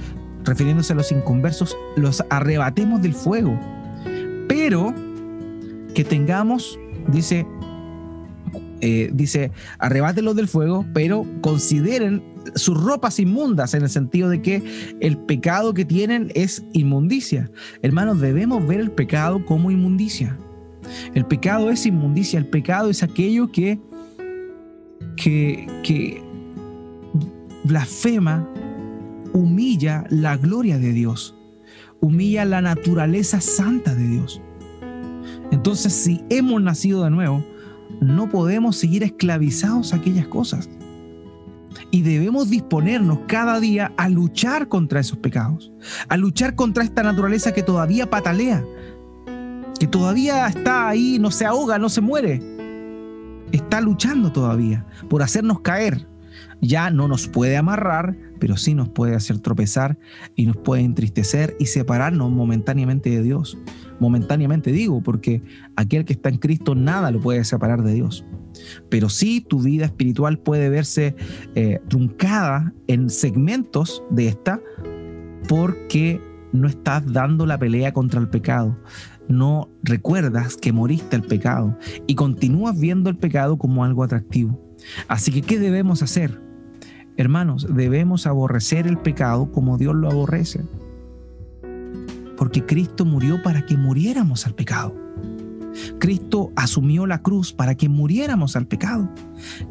refiriéndose 0.43 0.91
a 0.91 0.97
los 0.97 1.13
inconversos, 1.13 1.77
los 1.95 2.25
arrebatemos 2.29 3.01
del 3.01 3.13
fuego. 3.13 3.57
Pero 4.49 4.93
que 5.93 6.03
tengamos, 6.03 6.77
dice, 7.07 7.47
eh, 8.81 9.09
dice, 9.13 9.51
arrebátelos 9.79 10.35
del 10.35 10.47
fuego, 10.47 10.85
pero 10.93 11.25
consideren 11.41 12.23
sus 12.55 12.81
ropas 12.81 13.19
inmundas, 13.19 13.73
en 13.73 13.83
el 13.83 13.89
sentido 13.89 14.29
de 14.29 14.41
que 14.41 14.61
el 14.99 15.17
pecado 15.17 15.73
que 15.73 15.85
tienen 15.85 16.31
es 16.35 16.63
inmundicia. 16.73 17.49
Hermanos, 17.81 18.19
debemos 18.19 18.65
ver 18.67 18.79
el 18.79 18.91
pecado 18.91 19.45
como 19.45 19.71
inmundicia. 19.71 20.37
El 21.13 21.25
pecado 21.25 21.71
es 21.71 21.85
inmundicia, 21.85 22.37
el 22.37 22.47
pecado 22.47 22.89
es 22.89 23.01
aquello 23.01 23.51
que, 23.51 23.79
que, 25.15 25.67
que 25.83 26.21
blasfema, 27.63 28.47
humilla 29.33 30.05
la 30.09 30.37
gloria 30.37 30.77
de 30.77 30.93
Dios, 30.93 31.35
humilla 32.01 32.45
la 32.45 32.61
naturaleza 32.61 33.41
santa 33.41 33.95
de 33.95 34.07
Dios. 34.07 34.41
Entonces, 35.51 35.93
si 35.93 36.23
hemos 36.29 36.61
nacido 36.61 37.03
de 37.03 37.09
nuevo, 37.09 37.43
no 38.01 38.29
podemos 38.29 38.77
seguir 38.77 39.03
esclavizados 39.03 39.93
a 39.93 39.97
aquellas 39.97 40.27
cosas. 40.27 40.69
Y 41.91 42.01
debemos 42.01 42.49
disponernos 42.49 43.19
cada 43.27 43.59
día 43.59 43.91
a 43.97 44.09
luchar 44.09 44.67
contra 44.67 44.99
esos 44.99 45.17
pecados, 45.17 45.71
a 46.07 46.17
luchar 46.17 46.55
contra 46.55 46.83
esta 46.83 47.03
naturaleza 47.03 47.53
que 47.53 47.63
todavía 47.63 48.09
patalea, 48.09 48.63
que 49.79 49.87
todavía 49.87 50.47
está 50.47 50.87
ahí, 50.87 51.19
no 51.19 51.31
se 51.31 51.45
ahoga, 51.45 51.77
no 51.77 51.89
se 51.89 52.01
muere, 52.01 52.41
está 53.51 53.81
luchando 53.81 54.31
todavía 54.31 54.85
por 55.09 55.21
hacernos 55.21 55.61
caer. 55.61 56.07
Ya 56.61 56.89
no 56.89 57.07
nos 57.07 57.27
puede 57.27 57.57
amarrar, 57.57 58.17
pero 58.39 58.57
sí 58.57 58.73
nos 58.73 58.89
puede 58.89 59.15
hacer 59.15 59.39
tropezar 59.39 59.97
y 60.35 60.45
nos 60.45 60.57
puede 60.57 60.83
entristecer 60.83 61.55
y 61.59 61.67
separarnos 61.67 62.31
momentáneamente 62.31 63.09
de 63.09 63.21
Dios. 63.21 63.57
Momentáneamente 63.99 64.71
digo, 64.71 65.01
porque 65.01 65.41
aquel 65.75 66.05
que 66.05 66.13
está 66.13 66.29
en 66.29 66.37
Cristo 66.37 66.75
nada 66.75 67.11
lo 67.11 67.21
puede 67.21 67.43
separar 67.43 67.83
de 67.83 67.93
Dios. 67.93 68.25
Pero 68.89 69.09
sí 69.09 69.41
tu 69.41 69.61
vida 69.61 69.85
espiritual 69.85 70.39
puede 70.39 70.69
verse 70.69 71.15
eh, 71.55 71.79
truncada 71.87 72.73
en 72.87 73.09
segmentos 73.09 74.03
de 74.09 74.27
esta 74.27 74.61
porque 75.47 76.21
no 76.53 76.67
estás 76.67 77.11
dando 77.11 77.45
la 77.45 77.57
pelea 77.57 77.93
contra 77.93 78.19
el 78.19 78.29
pecado. 78.29 78.77
No 79.27 79.69
recuerdas 79.83 80.55
que 80.55 80.71
moriste 80.71 81.15
al 81.15 81.23
pecado 81.23 81.77
y 82.07 82.15
continúas 82.15 82.79
viendo 82.79 83.09
el 83.09 83.17
pecado 83.17 83.57
como 83.57 83.83
algo 83.83 84.03
atractivo. 84.03 84.59
Así 85.07 85.31
que, 85.31 85.41
¿qué 85.41 85.59
debemos 85.59 86.03
hacer? 86.03 86.39
Hermanos, 87.17 87.67
debemos 87.73 88.27
aborrecer 88.27 88.87
el 88.87 88.97
pecado 88.97 89.51
como 89.51 89.77
Dios 89.77 89.95
lo 89.95 90.09
aborrece. 90.09 90.61
Porque 92.37 92.65
Cristo 92.65 93.05
murió 93.05 93.41
para 93.41 93.65
que 93.65 93.77
muriéramos 93.77 94.45
al 94.45 94.55
pecado. 94.55 95.05
Cristo 95.99 96.51
asumió 96.55 97.05
la 97.05 97.21
cruz 97.21 97.53
para 97.53 97.75
que 97.75 97.89
muriéramos 97.89 98.55
al 98.55 98.67
pecado. 98.67 99.09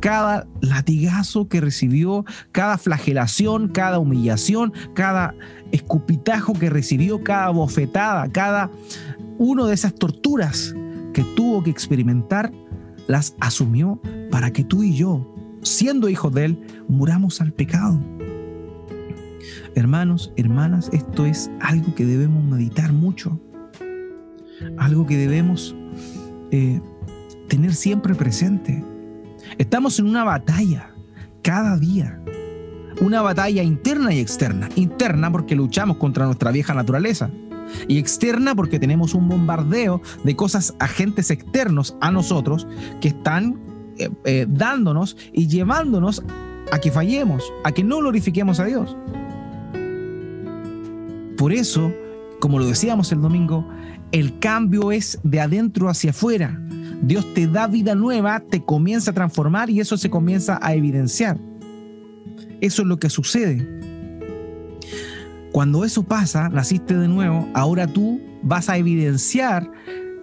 Cada 0.00 0.46
latigazo 0.60 1.48
que 1.48 1.60
recibió, 1.60 2.24
cada 2.52 2.78
flagelación, 2.78 3.68
cada 3.68 3.98
humillación, 3.98 4.72
cada 4.94 5.34
escupitajo 5.72 6.52
que 6.52 6.70
recibió, 6.70 7.22
cada 7.22 7.50
bofetada, 7.50 8.28
cada 8.30 8.70
uno 9.38 9.66
de 9.66 9.74
esas 9.74 9.94
torturas 9.94 10.74
que 11.12 11.24
tuvo 11.36 11.62
que 11.62 11.70
experimentar, 11.70 12.52
las 13.06 13.34
asumió 13.40 14.00
para 14.30 14.52
que 14.52 14.64
tú 14.64 14.82
y 14.82 14.96
yo, 14.96 15.34
siendo 15.62 16.08
hijos 16.08 16.32
de 16.32 16.46
Él, 16.46 16.66
muramos 16.88 17.40
al 17.40 17.52
pecado. 17.52 18.00
Hermanos, 19.74 20.32
hermanas, 20.36 20.88
esto 20.92 21.26
es 21.26 21.50
algo 21.60 21.94
que 21.94 22.04
debemos 22.04 22.44
meditar 22.44 22.92
mucho, 22.92 23.40
algo 24.78 25.04
que 25.06 25.16
debemos 25.16 25.74
eh, 26.52 26.80
tener 27.48 27.74
siempre 27.74 28.14
presente. 28.14 28.84
Estamos 29.58 29.98
en 29.98 30.06
una 30.06 30.22
batalla 30.22 30.90
cada 31.42 31.76
día, 31.76 32.20
una 33.00 33.20
batalla 33.22 33.64
interna 33.64 34.14
y 34.14 34.20
externa. 34.20 34.68
Interna 34.76 35.32
porque 35.32 35.56
luchamos 35.56 35.96
contra 35.96 36.26
nuestra 36.26 36.52
vieja 36.52 36.72
naturaleza 36.72 37.30
y 37.88 37.98
externa 37.98 38.54
porque 38.54 38.78
tenemos 38.78 39.12
un 39.14 39.28
bombardeo 39.28 40.00
de 40.22 40.36
cosas, 40.36 40.74
agentes 40.78 41.30
externos 41.30 41.96
a 42.00 42.12
nosotros 42.12 42.66
que 43.00 43.08
están 43.08 43.58
eh, 43.98 44.08
eh, 44.24 44.46
dándonos 44.48 45.16
y 45.32 45.48
llevándonos 45.48 46.22
a 46.70 46.78
que 46.78 46.90
fallemos, 46.90 47.42
a 47.64 47.72
que 47.72 47.82
no 47.82 47.98
glorifiquemos 47.98 48.60
a 48.60 48.64
Dios. 48.66 48.96
Por 51.44 51.52
eso, 51.52 51.92
como 52.40 52.58
lo 52.58 52.64
decíamos 52.64 53.12
el 53.12 53.20
domingo, 53.20 53.68
el 54.12 54.38
cambio 54.38 54.92
es 54.92 55.20
de 55.24 55.42
adentro 55.42 55.90
hacia 55.90 56.08
afuera. 56.08 56.58
Dios 57.02 57.34
te 57.34 57.46
da 57.46 57.66
vida 57.66 57.94
nueva, 57.94 58.40
te 58.40 58.64
comienza 58.64 59.10
a 59.10 59.14
transformar 59.14 59.68
y 59.68 59.78
eso 59.78 59.98
se 59.98 60.08
comienza 60.08 60.58
a 60.62 60.72
evidenciar. 60.72 61.38
Eso 62.62 62.80
es 62.80 62.88
lo 62.88 62.98
que 62.98 63.10
sucede. 63.10 63.68
Cuando 65.52 65.84
eso 65.84 66.02
pasa, 66.02 66.48
naciste 66.48 66.96
de 66.96 67.08
nuevo, 67.08 67.46
ahora 67.52 67.86
tú 67.86 68.22
vas 68.42 68.70
a 68.70 68.78
evidenciar 68.78 69.70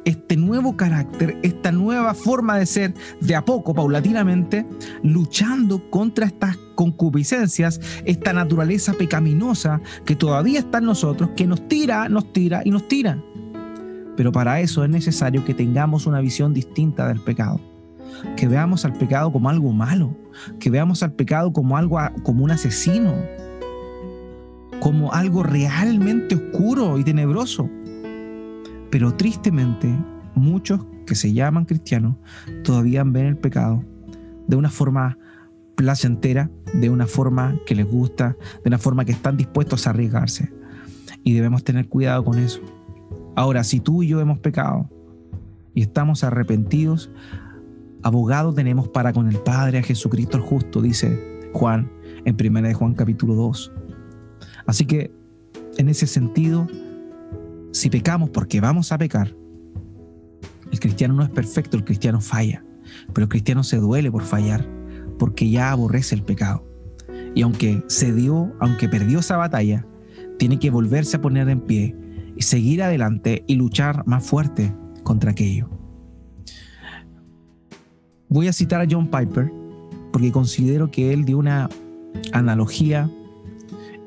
este 0.06 0.38
nuevo 0.38 0.76
carácter, 0.76 1.38
esta 1.44 1.72
nueva 1.72 2.14
forma 2.14 2.58
de 2.58 2.66
ser, 2.66 2.94
de 3.20 3.36
a 3.36 3.46
poco, 3.46 3.74
paulatinamente, 3.74 4.66
luchando 5.04 5.90
contra 5.90 6.26
estas 6.26 6.58
concupiscencias, 6.76 7.80
esta 8.06 8.34
naturaleza 8.34 8.94
pecaminosa 8.94 9.82
que 10.06 10.16
todavía 10.16 10.60
está 10.60 10.80
en 10.80 10.86
nosotros, 10.86 11.32
que 11.36 11.46
nos 11.46 11.68
tira, 11.68 12.10
nos 12.10 12.34
tira 12.34 12.62
y 12.66 12.72
nos 12.72 12.88
tira. 12.88 13.22
Pero 14.18 14.32
para 14.32 14.60
eso 14.60 14.84
es 14.84 14.90
necesario 14.90 15.46
que 15.46 15.54
tengamos 15.54 16.06
una 16.06 16.22
visión 16.22 16.54
distinta 16.54 17.08
del 17.08 17.22
pecado. 17.22 17.60
Que 18.36 18.48
veamos 18.48 18.86
al 18.86 18.94
pecado 18.94 19.32
como 19.32 19.50
algo 19.50 19.72
malo, 19.72 20.16
que 20.60 20.70
veamos 20.70 21.02
al 21.02 21.14
pecado 21.14 21.54
como 21.54 21.78
algo 21.78 22.00
como 22.24 22.44
un 22.44 22.52
asesino, 22.52 23.16
como 24.80 25.14
algo 25.14 25.44
realmente 25.44 26.36
oscuro 26.36 26.98
y 26.98 27.04
tenebroso. 27.04 27.70
Pero 28.92 29.16
tristemente, 29.16 29.90
muchos 30.36 30.86
que 31.08 31.16
se 31.16 31.34
llaman 31.34 31.66
cristianos 31.66 32.18
todavía 32.64 33.04
ven 33.04 33.26
el 33.26 33.38
pecado 33.38 33.84
de 34.48 34.56
una 34.56 34.70
forma 34.70 35.18
placentera, 35.76 36.52
de 36.74 36.90
una 36.90 37.08
forma 37.08 37.58
que 37.66 37.74
les 37.74 37.90
gusta, 37.90 38.38
de 38.64 38.68
una 38.68 38.78
forma 38.78 39.06
que 39.06 39.14
están 39.14 39.38
dispuestos 39.38 39.88
a 39.88 39.92
arriesgarse. 39.92 40.54
Y 41.24 41.34
debemos 41.34 41.64
tener 41.64 41.88
cuidado 41.88 42.24
con 42.24 42.38
eso. 42.38 42.62
Ahora, 43.36 43.64
si 43.64 43.80
tú 43.80 44.04
y 44.04 44.08
yo 44.08 44.20
hemos 44.20 44.40
pecado 44.40 44.90
y 45.74 45.82
estamos 45.82 46.24
arrepentidos, 46.24 47.10
abogado 48.04 48.54
tenemos 48.54 48.90
para 48.90 49.14
con 49.14 49.28
el 49.28 49.38
Padre 49.38 49.80
a 49.80 49.84
Jesucristo 49.84 50.38
el 50.38 50.44
justo, 50.44 50.82
dice 50.82 51.50
Juan 51.54 51.90
en 52.26 52.36
1 52.40 52.68
de 52.68 52.74
Juan 52.74 52.94
capítulo 52.94 53.36
2. 53.36 53.72
Así 54.66 54.86
que, 54.86 55.12
en 55.78 55.90
ese 55.90 56.08
sentido, 56.08 56.68
si 57.72 57.90
pecamos 57.90 58.30
porque 58.30 58.62
vamos 58.62 58.92
a 58.92 58.98
pecar, 58.98 59.36
el 60.72 60.80
cristiano 60.80 61.14
no 61.14 61.24
es 61.24 61.30
perfecto, 61.30 61.78
el 61.78 61.84
cristiano 61.84 62.22
falla, 62.22 62.64
pero 63.14 63.24
el 63.24 63.30
cristiano 63.30 63.64
se 63.64 63.78
duele 63.78 64.12
por 64.12 64.24
fallar, 64.24 64.68
porque 65.20 65.50
ya 65.50 65.72
aborrece 65.72 66.16
el 66.16 66.24
pecado. 66.24 66.66
Y 67.36 67.42
aunque 67.42 67.84
se 67.88 68.14
aunque 68.60 68.90
perdió 68.90 69.20
esa 69.20 69.38
batalla, 69.38 69.86
tiene 70.38 70.60
que 70.60 70.70
volverse 70.70 71.18
a 71.18 71.22
poner 71.22 71.50
en 71.50 71.62
pie 71.62 71.96
y 72.36 72.42
seguir 72.42 72.82
adelante 72.84 73.44
y 73.48 73.56
luchar 73.56 74.06
más 74.08 74.26
fuerte 74.26 74.74
contra 75.04 75.32
aquello. 75.32 75.70
Voy 78.28 78.48
a 78.48 78.54
citar 78.54 78.82
a 78.82 78.88
John 78.90 79.10
Piper 79.10 79.52
porque 80.12 80.32
considero 80.32 80.90
que 80.90 81.14
él 81.14 81.26
dio 81.26 81.38
una 81.38 81.70
analogía 82.34 83.10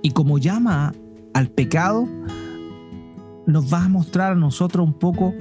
y 0.03 0.11
como 0.11 0.38
llama 0.38 0.94
al 1.35 1.50
pecado, 1.50 2.09
nos 3.46 3.72
va 3.72 3.85
a 3.85 3.88
mostrar 3.88 4.33
a 4.33 4.37
nosotros 4.37 4.87
un 4.87 4.94
poco 4.94 5.35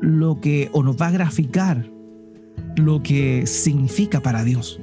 lo 0.00 0.40
que, 0.40 0.70
o 0.72 0.82
nos 0.82 1.00
va 1.00 1.08
a 1.08 1.12
graficar 1.12 1.88
lo 2.76 3.02
que 3.02 3.46
significa 3.46 4.20
para 4.20 4.44
Dios. 4.44 4.80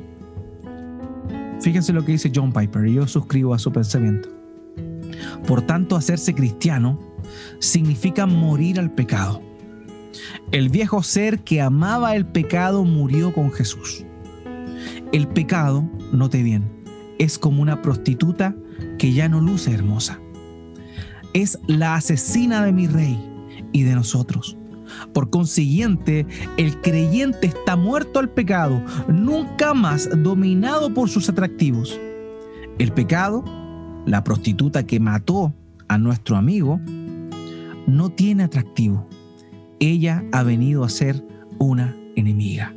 Fíjense 1.61 1.93
lo 1.93 2.03
que 2.03 2.13
dice 2.13 2.31
John 2.33 2.51
Piper, 2.51 2.87
y 2.87 2.95
yo 2.95 3.07
suscribo 3.07 3.53
a 3.53 3.59
su 3.59 3.71
pensamiento. 3.71 4.29
Por 5.47 5.61
tanto, 5.61 5.95
hacerse 5.95 6.33
cristiano 6.33 6.99
significa 7.59 8.25
morir 8.25 8.79
al 8.79 8.91
pecado. 8.91 9.41
El 10.51 10.69
viejo 10.69 11.03
ser 11.03 11.39
que 11.39 11.61
amaba 11.61 12.15
el 12.15 12.25
pecado 12.25 12.83
murió 12.83 13.33
con 13.33 13.51
Jesús. 13.51 14.05
El 15.11 15.27
pecado, 15.27 15.87
note 16.11 16.41
bien, 16.41 16.63
es 17.19 17.37
como 17.37 17.61
una 17.61 17.81
prostituta 17.81 18.55
que 18.97 19.13
ya 19.13 19.29
no 19.29 19.41
luce 19.41 19.73
hermosa. 19.73 20.20
Es 21.33 21.59
la 21.67 21.95
asesina 21.95 22.63
de 22.65 22.73
mi 22.73 22.87
rey 22.87 23.19
y 23.71 23.83
de 23.83 23.95
nosotros. 23.95 24.57
Por 25.13 25.29
consiguiente, 25.29 26.25
el 26.57 26.81
creyente 26.81 27.47
está 27.47 27.75
muerto 27.75 28.19
al 28.19 28.29
pecado, 28.29 28.81
nunca 29.07 29.73
más 29.73 30.09
dominado 30.23 30.93
por 30.93 31.09
sus 31.09 31.29
atractivos. 31.29 31.99
El 32.77 32.91
pecado, 32.91 33.43
la 34.05 34.23
prostituta 34.23 34.85
que 34.85 34.99
mató 34.99 35.53
a 35.87 35.97
nuestro 35.97 36.35
amigo, 36.35 36.79
no 37.87 38.09
tiene 38.09 38.43
atractivo. 38.43 39.07
Ella 39.79 40.23
ha 40.31 40.43
venido 40.43 40.83
a 40.83 40.89
ser 40.89 41.25
una 41.57 41.95
enemiga. 42.15 42.73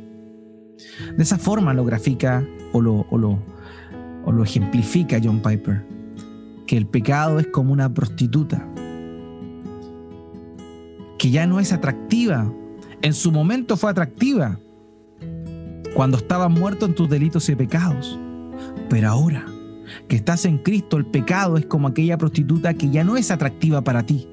De 1.17 1.23
esa 1.23 1.37
forma 1.37 1.73
lo 1.73 1.83
grafica 1.83 2.45
o 2.71 2.81
lo, 2.81 3.05
o 3.09 3.17
lo, 3.17 3.39
o 4.25 4.31
lo 4.31 4.43
ejemplifica 4.43 5.19
John 5.23 5.41
Piper 5.41 5.94
que 6.67 6.77
el 6.77 6.87
pecado 6.87 7.39
es 7.39 7.47
como 7.47 7.73
una 7.73 7.93
prostituta, 7.93 8.67
que 11.17 11.29
ya 11.29 11.47
no 11.47 11.59
es 11.59 11.71
atractiva. 11.73 12.51
En 13.01 13.13
su 13.13 13.31
momento 13.31 13.77
fue 13.77 13.91
atractiva, 13.91 14.59
cuando 15.95 16.17
estabas 16.17 16.49
muerto 16.49 16.85
en 16.85 16.95
tus 16.95 17.09
delitos 17.09 17.47
y 17.49 17.55
pecados. 17.55 18.19
Pero 18.89 19.09
ahora 19.09 19.45
que 20.07 20.15
estás 20.15 20.45
en 20.45 20.57
Cristo, 20.57 20.97
el 20.97 21.05
pecado 21.05 21.57
es 21.57 21.65
como 21.65 21.87
aquella 21.87 22.17
prostituta 22.17 22.73
que 22.73 22.89
ya 22.89 23.03
no 23.03 23.17
es 23.17 23.31
atractiva 23.31 23.81
para 23.81 24.03
ti. 24.03 24.27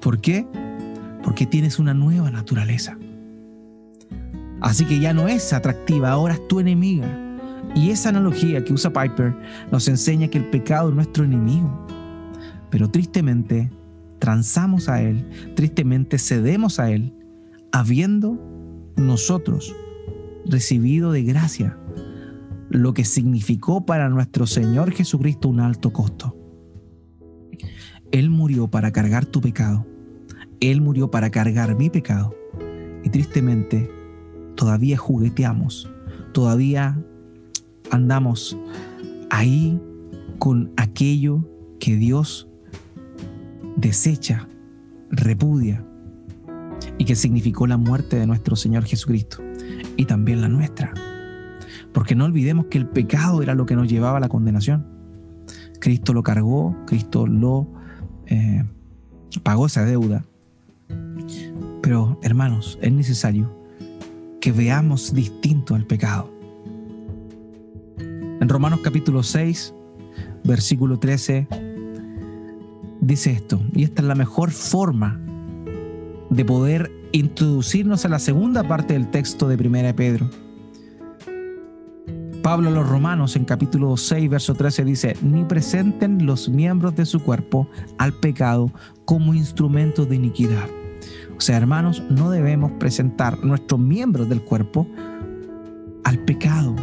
¿Por 0.00 0.20
qué? 0.20 0.46
Porque 1.22 1.46
tienes 1.46 1.78
una 1.78 1.94
nueva 1.94 2.30
naturaleza. 2.30 2.96
Así 4.60 4.84
que 4.84 5.00
ya 5.00 5.12
no 5.12 5.26
es 5.26 5.52
atractiva, 5.52 6.10
ahora 6.10 6.34
es 6.34 6.48
tu 6.48 6.60
enemiga. 6.60 7.31
Y 7.74 7.90
esa 7.90 8.10
analogía 8.10 8.64
que 8.64 8.72
usa 8.72 8.92
Piper 8.92 9.34
nos 9.70 9.88
enseña 9.88 10.28
que 10.28 10.38
el 10.38 10.50
pecado 10.50 10.90
es 10.90 10.94
nuestro 10.94 11.24
enemigo. 11.24 11.86
Pero 12.70 12.90
tristemente 12.90 13.70
transamos 14.18 14.88
a 14.88 15.02
Él, 15.02 15.28
tristemente 15.56 16.18
cedemos 16.18 16.78
a 16.78 16.90
Él, 16.90 17.12
habiendo 17.72 18.38
nosotros 18.96 19.74
recibido 20.46 21.12
de 21.12 21.22
gracia, 21.22 21.78
lo 22.68 22.94
que 22.94 23.04
significó 23.04 23.84
para 23.84 24.08
nuestro 24.08 24.46
Señor 24.46 24.92
Jesucristo 24.92 25.48
un 25.48 25.60
alto 25.60 25.92
costo. 25.92 26.36
Él 28.12 28.28
murió 28.30 28.68
para 28.68 28.92
cargar 28.92 29.24
tu 29.26 29.40
pecado. 29.40 29.86
Él 30.60 30.80
murió 30.80 31.10
para 31.10 31.30
cargar 31.30 31.76
mi 31.76 31.90
pecado. 31.90 32.34
Y 33.02 33.08
tristemente, 33.08 33.90
todavía 34.54 34.96
jugueteamos, 34.98 35.90
todavía 36.32 37.02
andamos 37.92 38.58
ahí 39.30 39.80
con 40.38 40.72
aquello 40.76 41.46
que 41.78 41.94
Dios 41.94 42.48
desecha, 43.76 44.48
repudia 45.10 45.84
y 46.98 47.04
que 47.04 47.14
significó 47.14 47.66
la 47.66 47.76
muerte 47.76 48.16
de 48.16 48.26
nuestro 48.26 48.56
Señor 48.56 48.84
Jesucristo 48.84 49.38
y 49.96 50.06
también 50.06 50.40
la 50.40 50.48
nuestra. 50.48 50.92
Porque 51.92 52.14
no 52.14 52.24
olvidemos 52.24 52.66
que 52.66 52.78
el 52.78 52.86
pecado 52.86 53.42
era 53.42 53.54
lo 53.54 53.66
que 53.66 53.76
nos 53.76 53.88
llevaba 53.88 54.16
a 54.16 54.20
la 54.20 54.28
condenación. 54.28 54.86
Cristo 55.78 56.14
lo 56.14 56.22
cargó, 56.22 56.74
Cristo 56.86 57.26
lo 57.26 57.68
eh, 58.26 58.64
pagó 59.42 59.66
esa 59.66 59.84
deuda. 59.84 60.24
Pero 61.82 62.18
hermanos, 62.22 62.78
es 62.80 62.92
necesario 62.92 63.54
que 64.40 64.50
veamos 64.50 65.12
distinto 65.12 65.74
al 65.74 65.86
pecado. 65.86 66.41
En 68.42 68.48
Romanos 68.48 68.80
capítulo 68.82 69.22
6, 69.22 69.72
versículo 70.42 70.98
13, 70.98 71.46
dice 73.00 73.30
esto, 73.30 73.60
y 73.72 73.84
esta 73.84 74.02
es 74.02 74.08
la 74.08 74.16
mejor 74.16 74.50
forma 74.50 75.20
de 76.28 76.44
poder 76.44 76.90
introducirnos 77.12 78.04
a 78.04 78.08
la 78.08 78.18
segunda 78.18 78.66
parte 78.66 78.94
del 78.94 79.12
texto 79.12 79.46
de 79.46 79.54
1 79.54 79.94
Pedro. 79.94 80.28
Pablo 82.42 82.70
a 82.70 82.72
los 82.72 82.88
Romanos 82.88 83.36
en 83.36 83.44
capítulo 83.44 83.96
6, 83.96 84.28
verso 84.28 84.54
13 84.54 84.84
dice, 84.86 85.16
ni 85.22 85.44
presenten 85.44 86.26
los 86.26 86.48
miembros 86.48 86.96
de 86.96 87.06
su 87.06 87.22
cuerpo 87.22 87.68
al 87.98 88.12
pecado 88.12 88.72
como 89.04 89.34
instrumentos 89.34 90.08
de 90.08 90.16
iniquidad. 90.16 90.68
O 91.36 91.40
sea, 91.40 91.58
hermanos, 91.58 92.02
no 92.10 92.28
debemos 92.28 92.72
presentar 92.72 93.44
nuestros 93.44 93.78
miembros 93.78 94.28
del 94.28 94.42
cuerpo 94.42 94.88
al 96.02 96.18
pecado, 96.24 96.74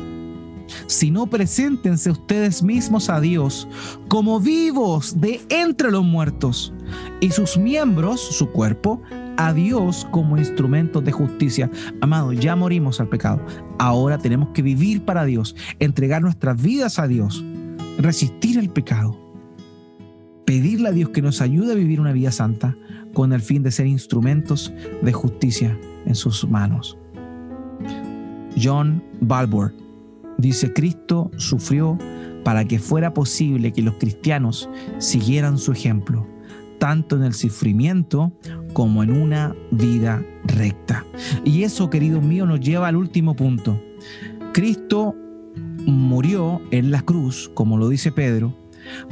sino 0.87 1.27
preséntense 1.27 2.11
ustedes 2.11 2.63
mismos 2.63 3.09
a 3.09 3.19
Dios 3.19 3.67
como 4.07 4.39
vivos 4.39 5.19
de 5.19 5.41
entre 5.49 5.91
los 5.91 6.03
muertos 6.03 6.73
y 7.21 7.31
sus 7.31 7.57
miembros, 7.57 8.19
su 8.19 8.49
cuerpo, 8.49 9.01
a 9.37 9.53
Dios 9.53 10.05
como 10.11 10.37
instrumentos 10.37 11.03
de 11.05 11.11
justicia. 11.11 11.71
Amado, 12.01 12.33
ya 12.33 12.55
morimos 12.55 12.99
al 12.99 13.07
pecado. 13.07 13.41
Ahora 13.77 14.17
tenemos 14.17 14.49
que 14.49 14.61
vivir 14.61 15.05
para 15.05 15.25
Dios, 15.25 15.55
entregar 15.79 16.21
nuestras 16.21 16.61
vidas 16.61 16.99
a 16.99 17.07
Dios, 17.07 17.43
resistir 17.97 18.57
el 18.57 18.69
pecado, 18.69 19.17
pedirle 20.45 20.89
a 20.89 20.91
Dios 20.91 21.09
que 21.09 21.21
nos 21.21 21.41
ayude 21.41 21.71
a 21.71 21.75
vivir 21.75 22.01
una 22.01 22.11
vida 22.11 22.31
santa 22.31 22.75
con 23.13 23.33
el 23.33 23.41
fin 23.41 23.63
de 23.63 23.71
ser 23.71 23.87
instrumentos 23.87 24.73
de 25.01 25.13
justicia 25.13 25.79
en 26.05 26.15
sus 26.15 26.47
manos. 26.47 26.97
John 28.61 29.01
Balbor 29.21 29.73
dice, 30.39 30.73
Cristo 30.73 31.31
sufrió 31.37 31.97
para 32.43 32.65
que 32.65 32.79
fuera 32.79 33.13
posible 33.13 33.71
que 33.71 33.81
los 33.81 33.95
cristianos 33.95 34.69
siguieran 34.97 35.57
su 35.57 35.71
ejemplo 35.71 36.25
tanto 36.79 37.17
en 37.17 37.23
el 37.23 37.33
sufrimiento 37.33 38.31
como 38.73 39.03
en 39.03 39.11
una 39.11 39.55
vida 39.69 40.23
recta. 40.45 41.05
Y 41.43 41.63
eso, 41.63 41.89
querido 41.89 42.21
mío, 42.21 42.45
nos 42.45 42.61
lleva 42.61 42.87
al 42.87 42.95
último 42.95 43.35
punto. 43.35 43.79
Cristo 44.53 45.15
murió 45.85 46.61
en 46.71 46.89
la 46.89 47.01
cruz, 47.01 47.51
como 47.53 47.77
lo 47.77 47.89
dice 47.89 48.11
Pedro, 48.11 48.55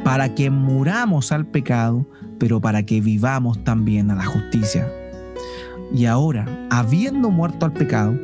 para 0.03 0.33
que 0.33 0.49
muramos 0.49 1.31
al 1.31 1.45
pecado, 1.45 2.07
pero 2.39 2.59
para 2.59 2.83
que 2.83 3.01
vivamos 3.01 3.63
también 3.63 4.09
a 4.09 4.15
la 4.15 4.25
justicia. 4.25 4.87
Y 5.93 6.05
ahora, 6.05 6.67
habiendo 6.69 7.29
muerto 7.29 7.65
al 7.65 7.73
pecado, 7.73 8.17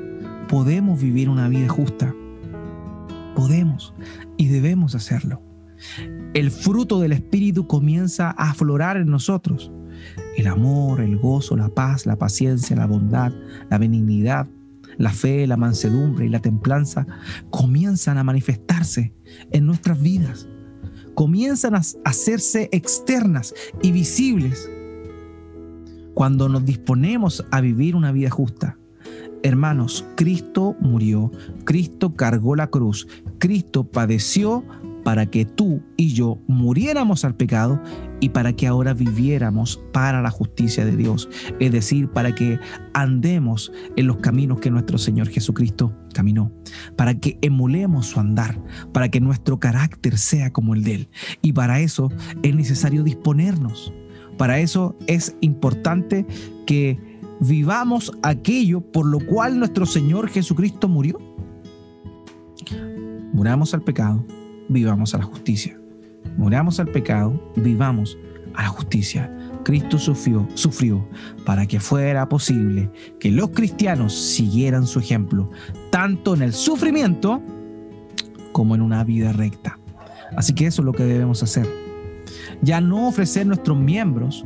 podemos 0.48 1.02
vivir 1.02 1.30
una 1.30 1.48
vida 1.48 1.70
justa. 1.70 2.14
Podemos 3.36 3.94
y 4.38 4.48
debemos 4.48 4.96
hacerlo 4.96 5.42
el 6.34 6.52
fruto 6.52 7.00
del 7.00 7.12
Espíritu 7.12 7.68
comienza 7.68 8.30
a 8.30 8.52
aflorar 8.52 8.98
en 8.98 9.08
nosotros. 9.08 9.72
El 10.38 10.48
amor, 10.48 11.02
el 11.02 11.18
gozo, 11.18 11.56
la 11.56 11.70
paz, 11.70 12.06
la 12.06 12.18
paciencia, 12.18 12.76
la 12.76 12.88
bondad, 12.88 13.32
la 13.70 13.78
benignidad, 13.78 14.48
la 14.98 15.12
fe, 15.12 15.46
la 15.48 15.58
mansedumbre 15.58 16.26
y 16.26 16.30
la 16.30 16.40
templanza 16.40 17.06
comienzan 17.50 18.18
a 18.18 18.24
manifestarse 18.24 19.14
en 19.52 19.66
nuestras 19.66 20.02
vidas. 20.02 20.48
Comienzan 21.14 21.76
a 21.76 21.82
hacerse 22.06 22.70
externas 22.72 23.54
y 23.82 23.92
visibles 23.92 24.70
cuando 26.16 26.50
nos 26.50 26.66
disponemos 26.66 27.46
a 27.52 27.62
vivir 27.62 27.96
una 27.96 28.12
vida 28.12 28.30
justa. 28.30 28.78
Hermanos, 29.44 30.06
Cristo 30.16 30.76
murió, 30.80 31.32
Cristo 31.66 32.16
cargó 32.16 32.56
la 32.56 32.68
cruz, 32.68 33.08
Cristo 33.40 33.84
padeció 33.84 34.64
para 35.04 35.26
que 35.26 35.44
tú 35.44 35.84
y 35.98 36.14
yo 36.14 36.38
muriéramos 36.48 37.26
al 37.26 37.36
pecado 37.36 37.82
y 38.22 38.30
para 38.30 38.54
que 38.54 38.68
ahora 38.68 38.94
viviéramos 38.94 39.82
para 39.92 40.22
la 40.22 40.30
justicia 40.30 40.86
de 40.86 40.96
Dios. 40.96 41.30
Es 41.60 41.72
decir, 41.72 42.08
para 42.10 42.34
que 42.34 42.58
andemos 42.94 43.72
en 43.98 44.08
los 44.08 44.18
caminos 44.18 44.60
que 44.60 44.72
nuestro 44.72 44.98
Señor 44.98 45.28
Jesucristo 45.28 45.94
caminó, 46.14 46.52
para 46.96 47.16
que 47.16 47.38
emulemos 47.42 48.08
su 48.08 48.20
andar, 48.20 48.58
para 48.94 49.10
que 49.10 49.20
nuestro 49.20 49.60
carácter 49.60 50.18
sea 50.18 50.54
como 50.54 50.74
el 50.74 50.84
de 50.84 50.96
Él. 50.96 51.10
Y 51.42 51.52
para 51.52 51.82
eso 51.82 52.10
es 52.42 52.56
necesario 52.56 53.04
disponernos. 53.04 53.94
Para 54.38 54.60
eso 54.60 54.98
es 55.08 55.36
importante 55.42 56.26
que 56.66 57.13
vivamos 57.40 58.12
aquello 58.22 58.82
por 58.82 59.06
lo 59.06 59.20
cual 59.20 59.60
nuestro 59.60 59.86
Señor 59.86 60.30
Jesucristo 60.30 60.88
murió. 60.88 61.20
Muramos 63.34 63.74
al 63.74 63.82
pecado 63.82 64.24
vivamos 64.70 65.14
a 65.14 65.20
la 65.20 65.24
justicia. 65.24 65.80
Muramos 66.38 66.80
al 66.80 66.88
pecado, 66.88 67.52
vivamos 67.56 68.18
a 68.56 68.64
la 68.64 68.70
justicia. 68.70 69.32
Cristo 69.64 69.98
sufrió, 69.98 70.48
sufrió 70.56 71.08
para 71.46 71.66
que 71.66 71.80
fuera 71.80 72.28
posible 72.28 72.92
que 73.20 73.32
los 73.32 73.50
cristianos 73.52 74.14
siguieran 74.14 74.86
su 74.86 75.00
ejemplo, 75.00 75.50
tanto 75.90 76.34
en 76.34 76.42
el 76.42 76.54
sufrimiento 76.54 77.42
como 78.52 78.76
en 78.76 78.82
una 78.82 79.04
vida 79.04 79.32
recta. 79.32 79.80
Así 80.36 80.54
que 80.54 80.66
eso 80.66 80.82
es 80.82 80.86
lo 80.86 80.94
que 80.94 81.04
debemos 81.04 81.44
hacer. 81.44 81.68
Ya 82.62 82.82
no 82.82 83.08
ofrecer 83.08 83.46
nuestros 83.46 83.78
miembros 83.78 84.46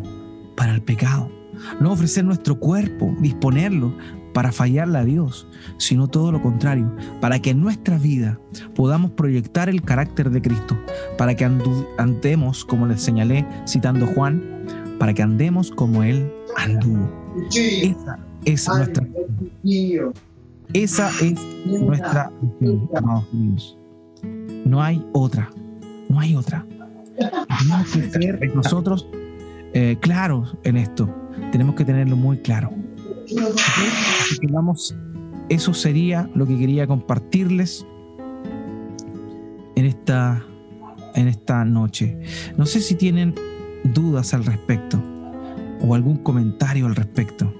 para 0.55 0.73
el 0.73 0.81
pecado, 0.81 1.31
no 1.79 1.91
ofrecer 1.91 2.25
nuestro 2.25 2.59
cuerpo, 2.59 3.15
disponerlo 3.19 3.93
para 4.33 4.51
fallarle 4.51 4.99
a 4.99 5.03
Dios, 5.03 5.47
sino 5.77 6.07
todo 6.07 6.31
lo 6.31 6.41
contrario, 6.41 6.95
para 7.21 7.39
que 7.39 7.49
en 7.51 7.61
nuestra 7.61 7.97
vida 7.97 8.39
podamos 8.75 9.11
proyectar 9.11 9.67
el 9.67 9.81
carácter 9.81 10.29
de 10.29 10.41
Cristo, 10.41 10.77
para 11.17 11.35
que 11.35 11.43
andemos, 11.97 12.63
como 12.63 12.85
les 12.85 13.01
señalé 13.01 13.47
citando 13.67 14.05
Juan, 14.05 14.43
para 14.99 15.13
que 15.13 15.23
andemos 15.23 15.71
como 15.71 16.03
Él 16.03 16.31
anduvo. 16.55 17.09
Esa 17.51 18.19
es 18.45 18.67
nuestra 18.67 19.07
Esa 20.73 21.09
es 21.21 21.39
nuestra 21.65 22.31
amados 22.95 23.77
No 24.65 24.81
hay 24.81 25.03
otra, 25.13 25.49
no 26.09 26.19
hay 26.19 26.35
otra. 26.35 26.65
Tenemos 27.17 27.91
que 27.91 28.09
ser 28.11 28.55
nosotros 28.55 29.07
eh, 29.73 29.97
claros 29.99 30.55
en 30.63 30.77
esto, 30.77 31.09
tenemos 31.51 31.75
que 31.75 31.85
tenerlo 31.85 32.15
muy 32.15 32.37
claro 32.37 32.71
eso 35.49 35.73
sería 35.73 36.29
lo 36.33 36.45
que 36.45 36.57
quería 36.57 36.87
compartirles 36.87 37.85
en 39.75 39.85
esta, 39.85 40.43
en 41.15 41.27
esta 41.27 41.63
noche. 41.65 42.19
No 42.57 42.65
sé 42.65 42.81
si 42.81 42.95
tienen 42.95 43.35
dudas 43.83 44.33
al 44.33 44.45
respecto 44.45 45.01
o 45.81 45.95
algún 45.95 46.17
comentario 46.17 46.85
al 46.85 46.95
respecto. 46.95 47.53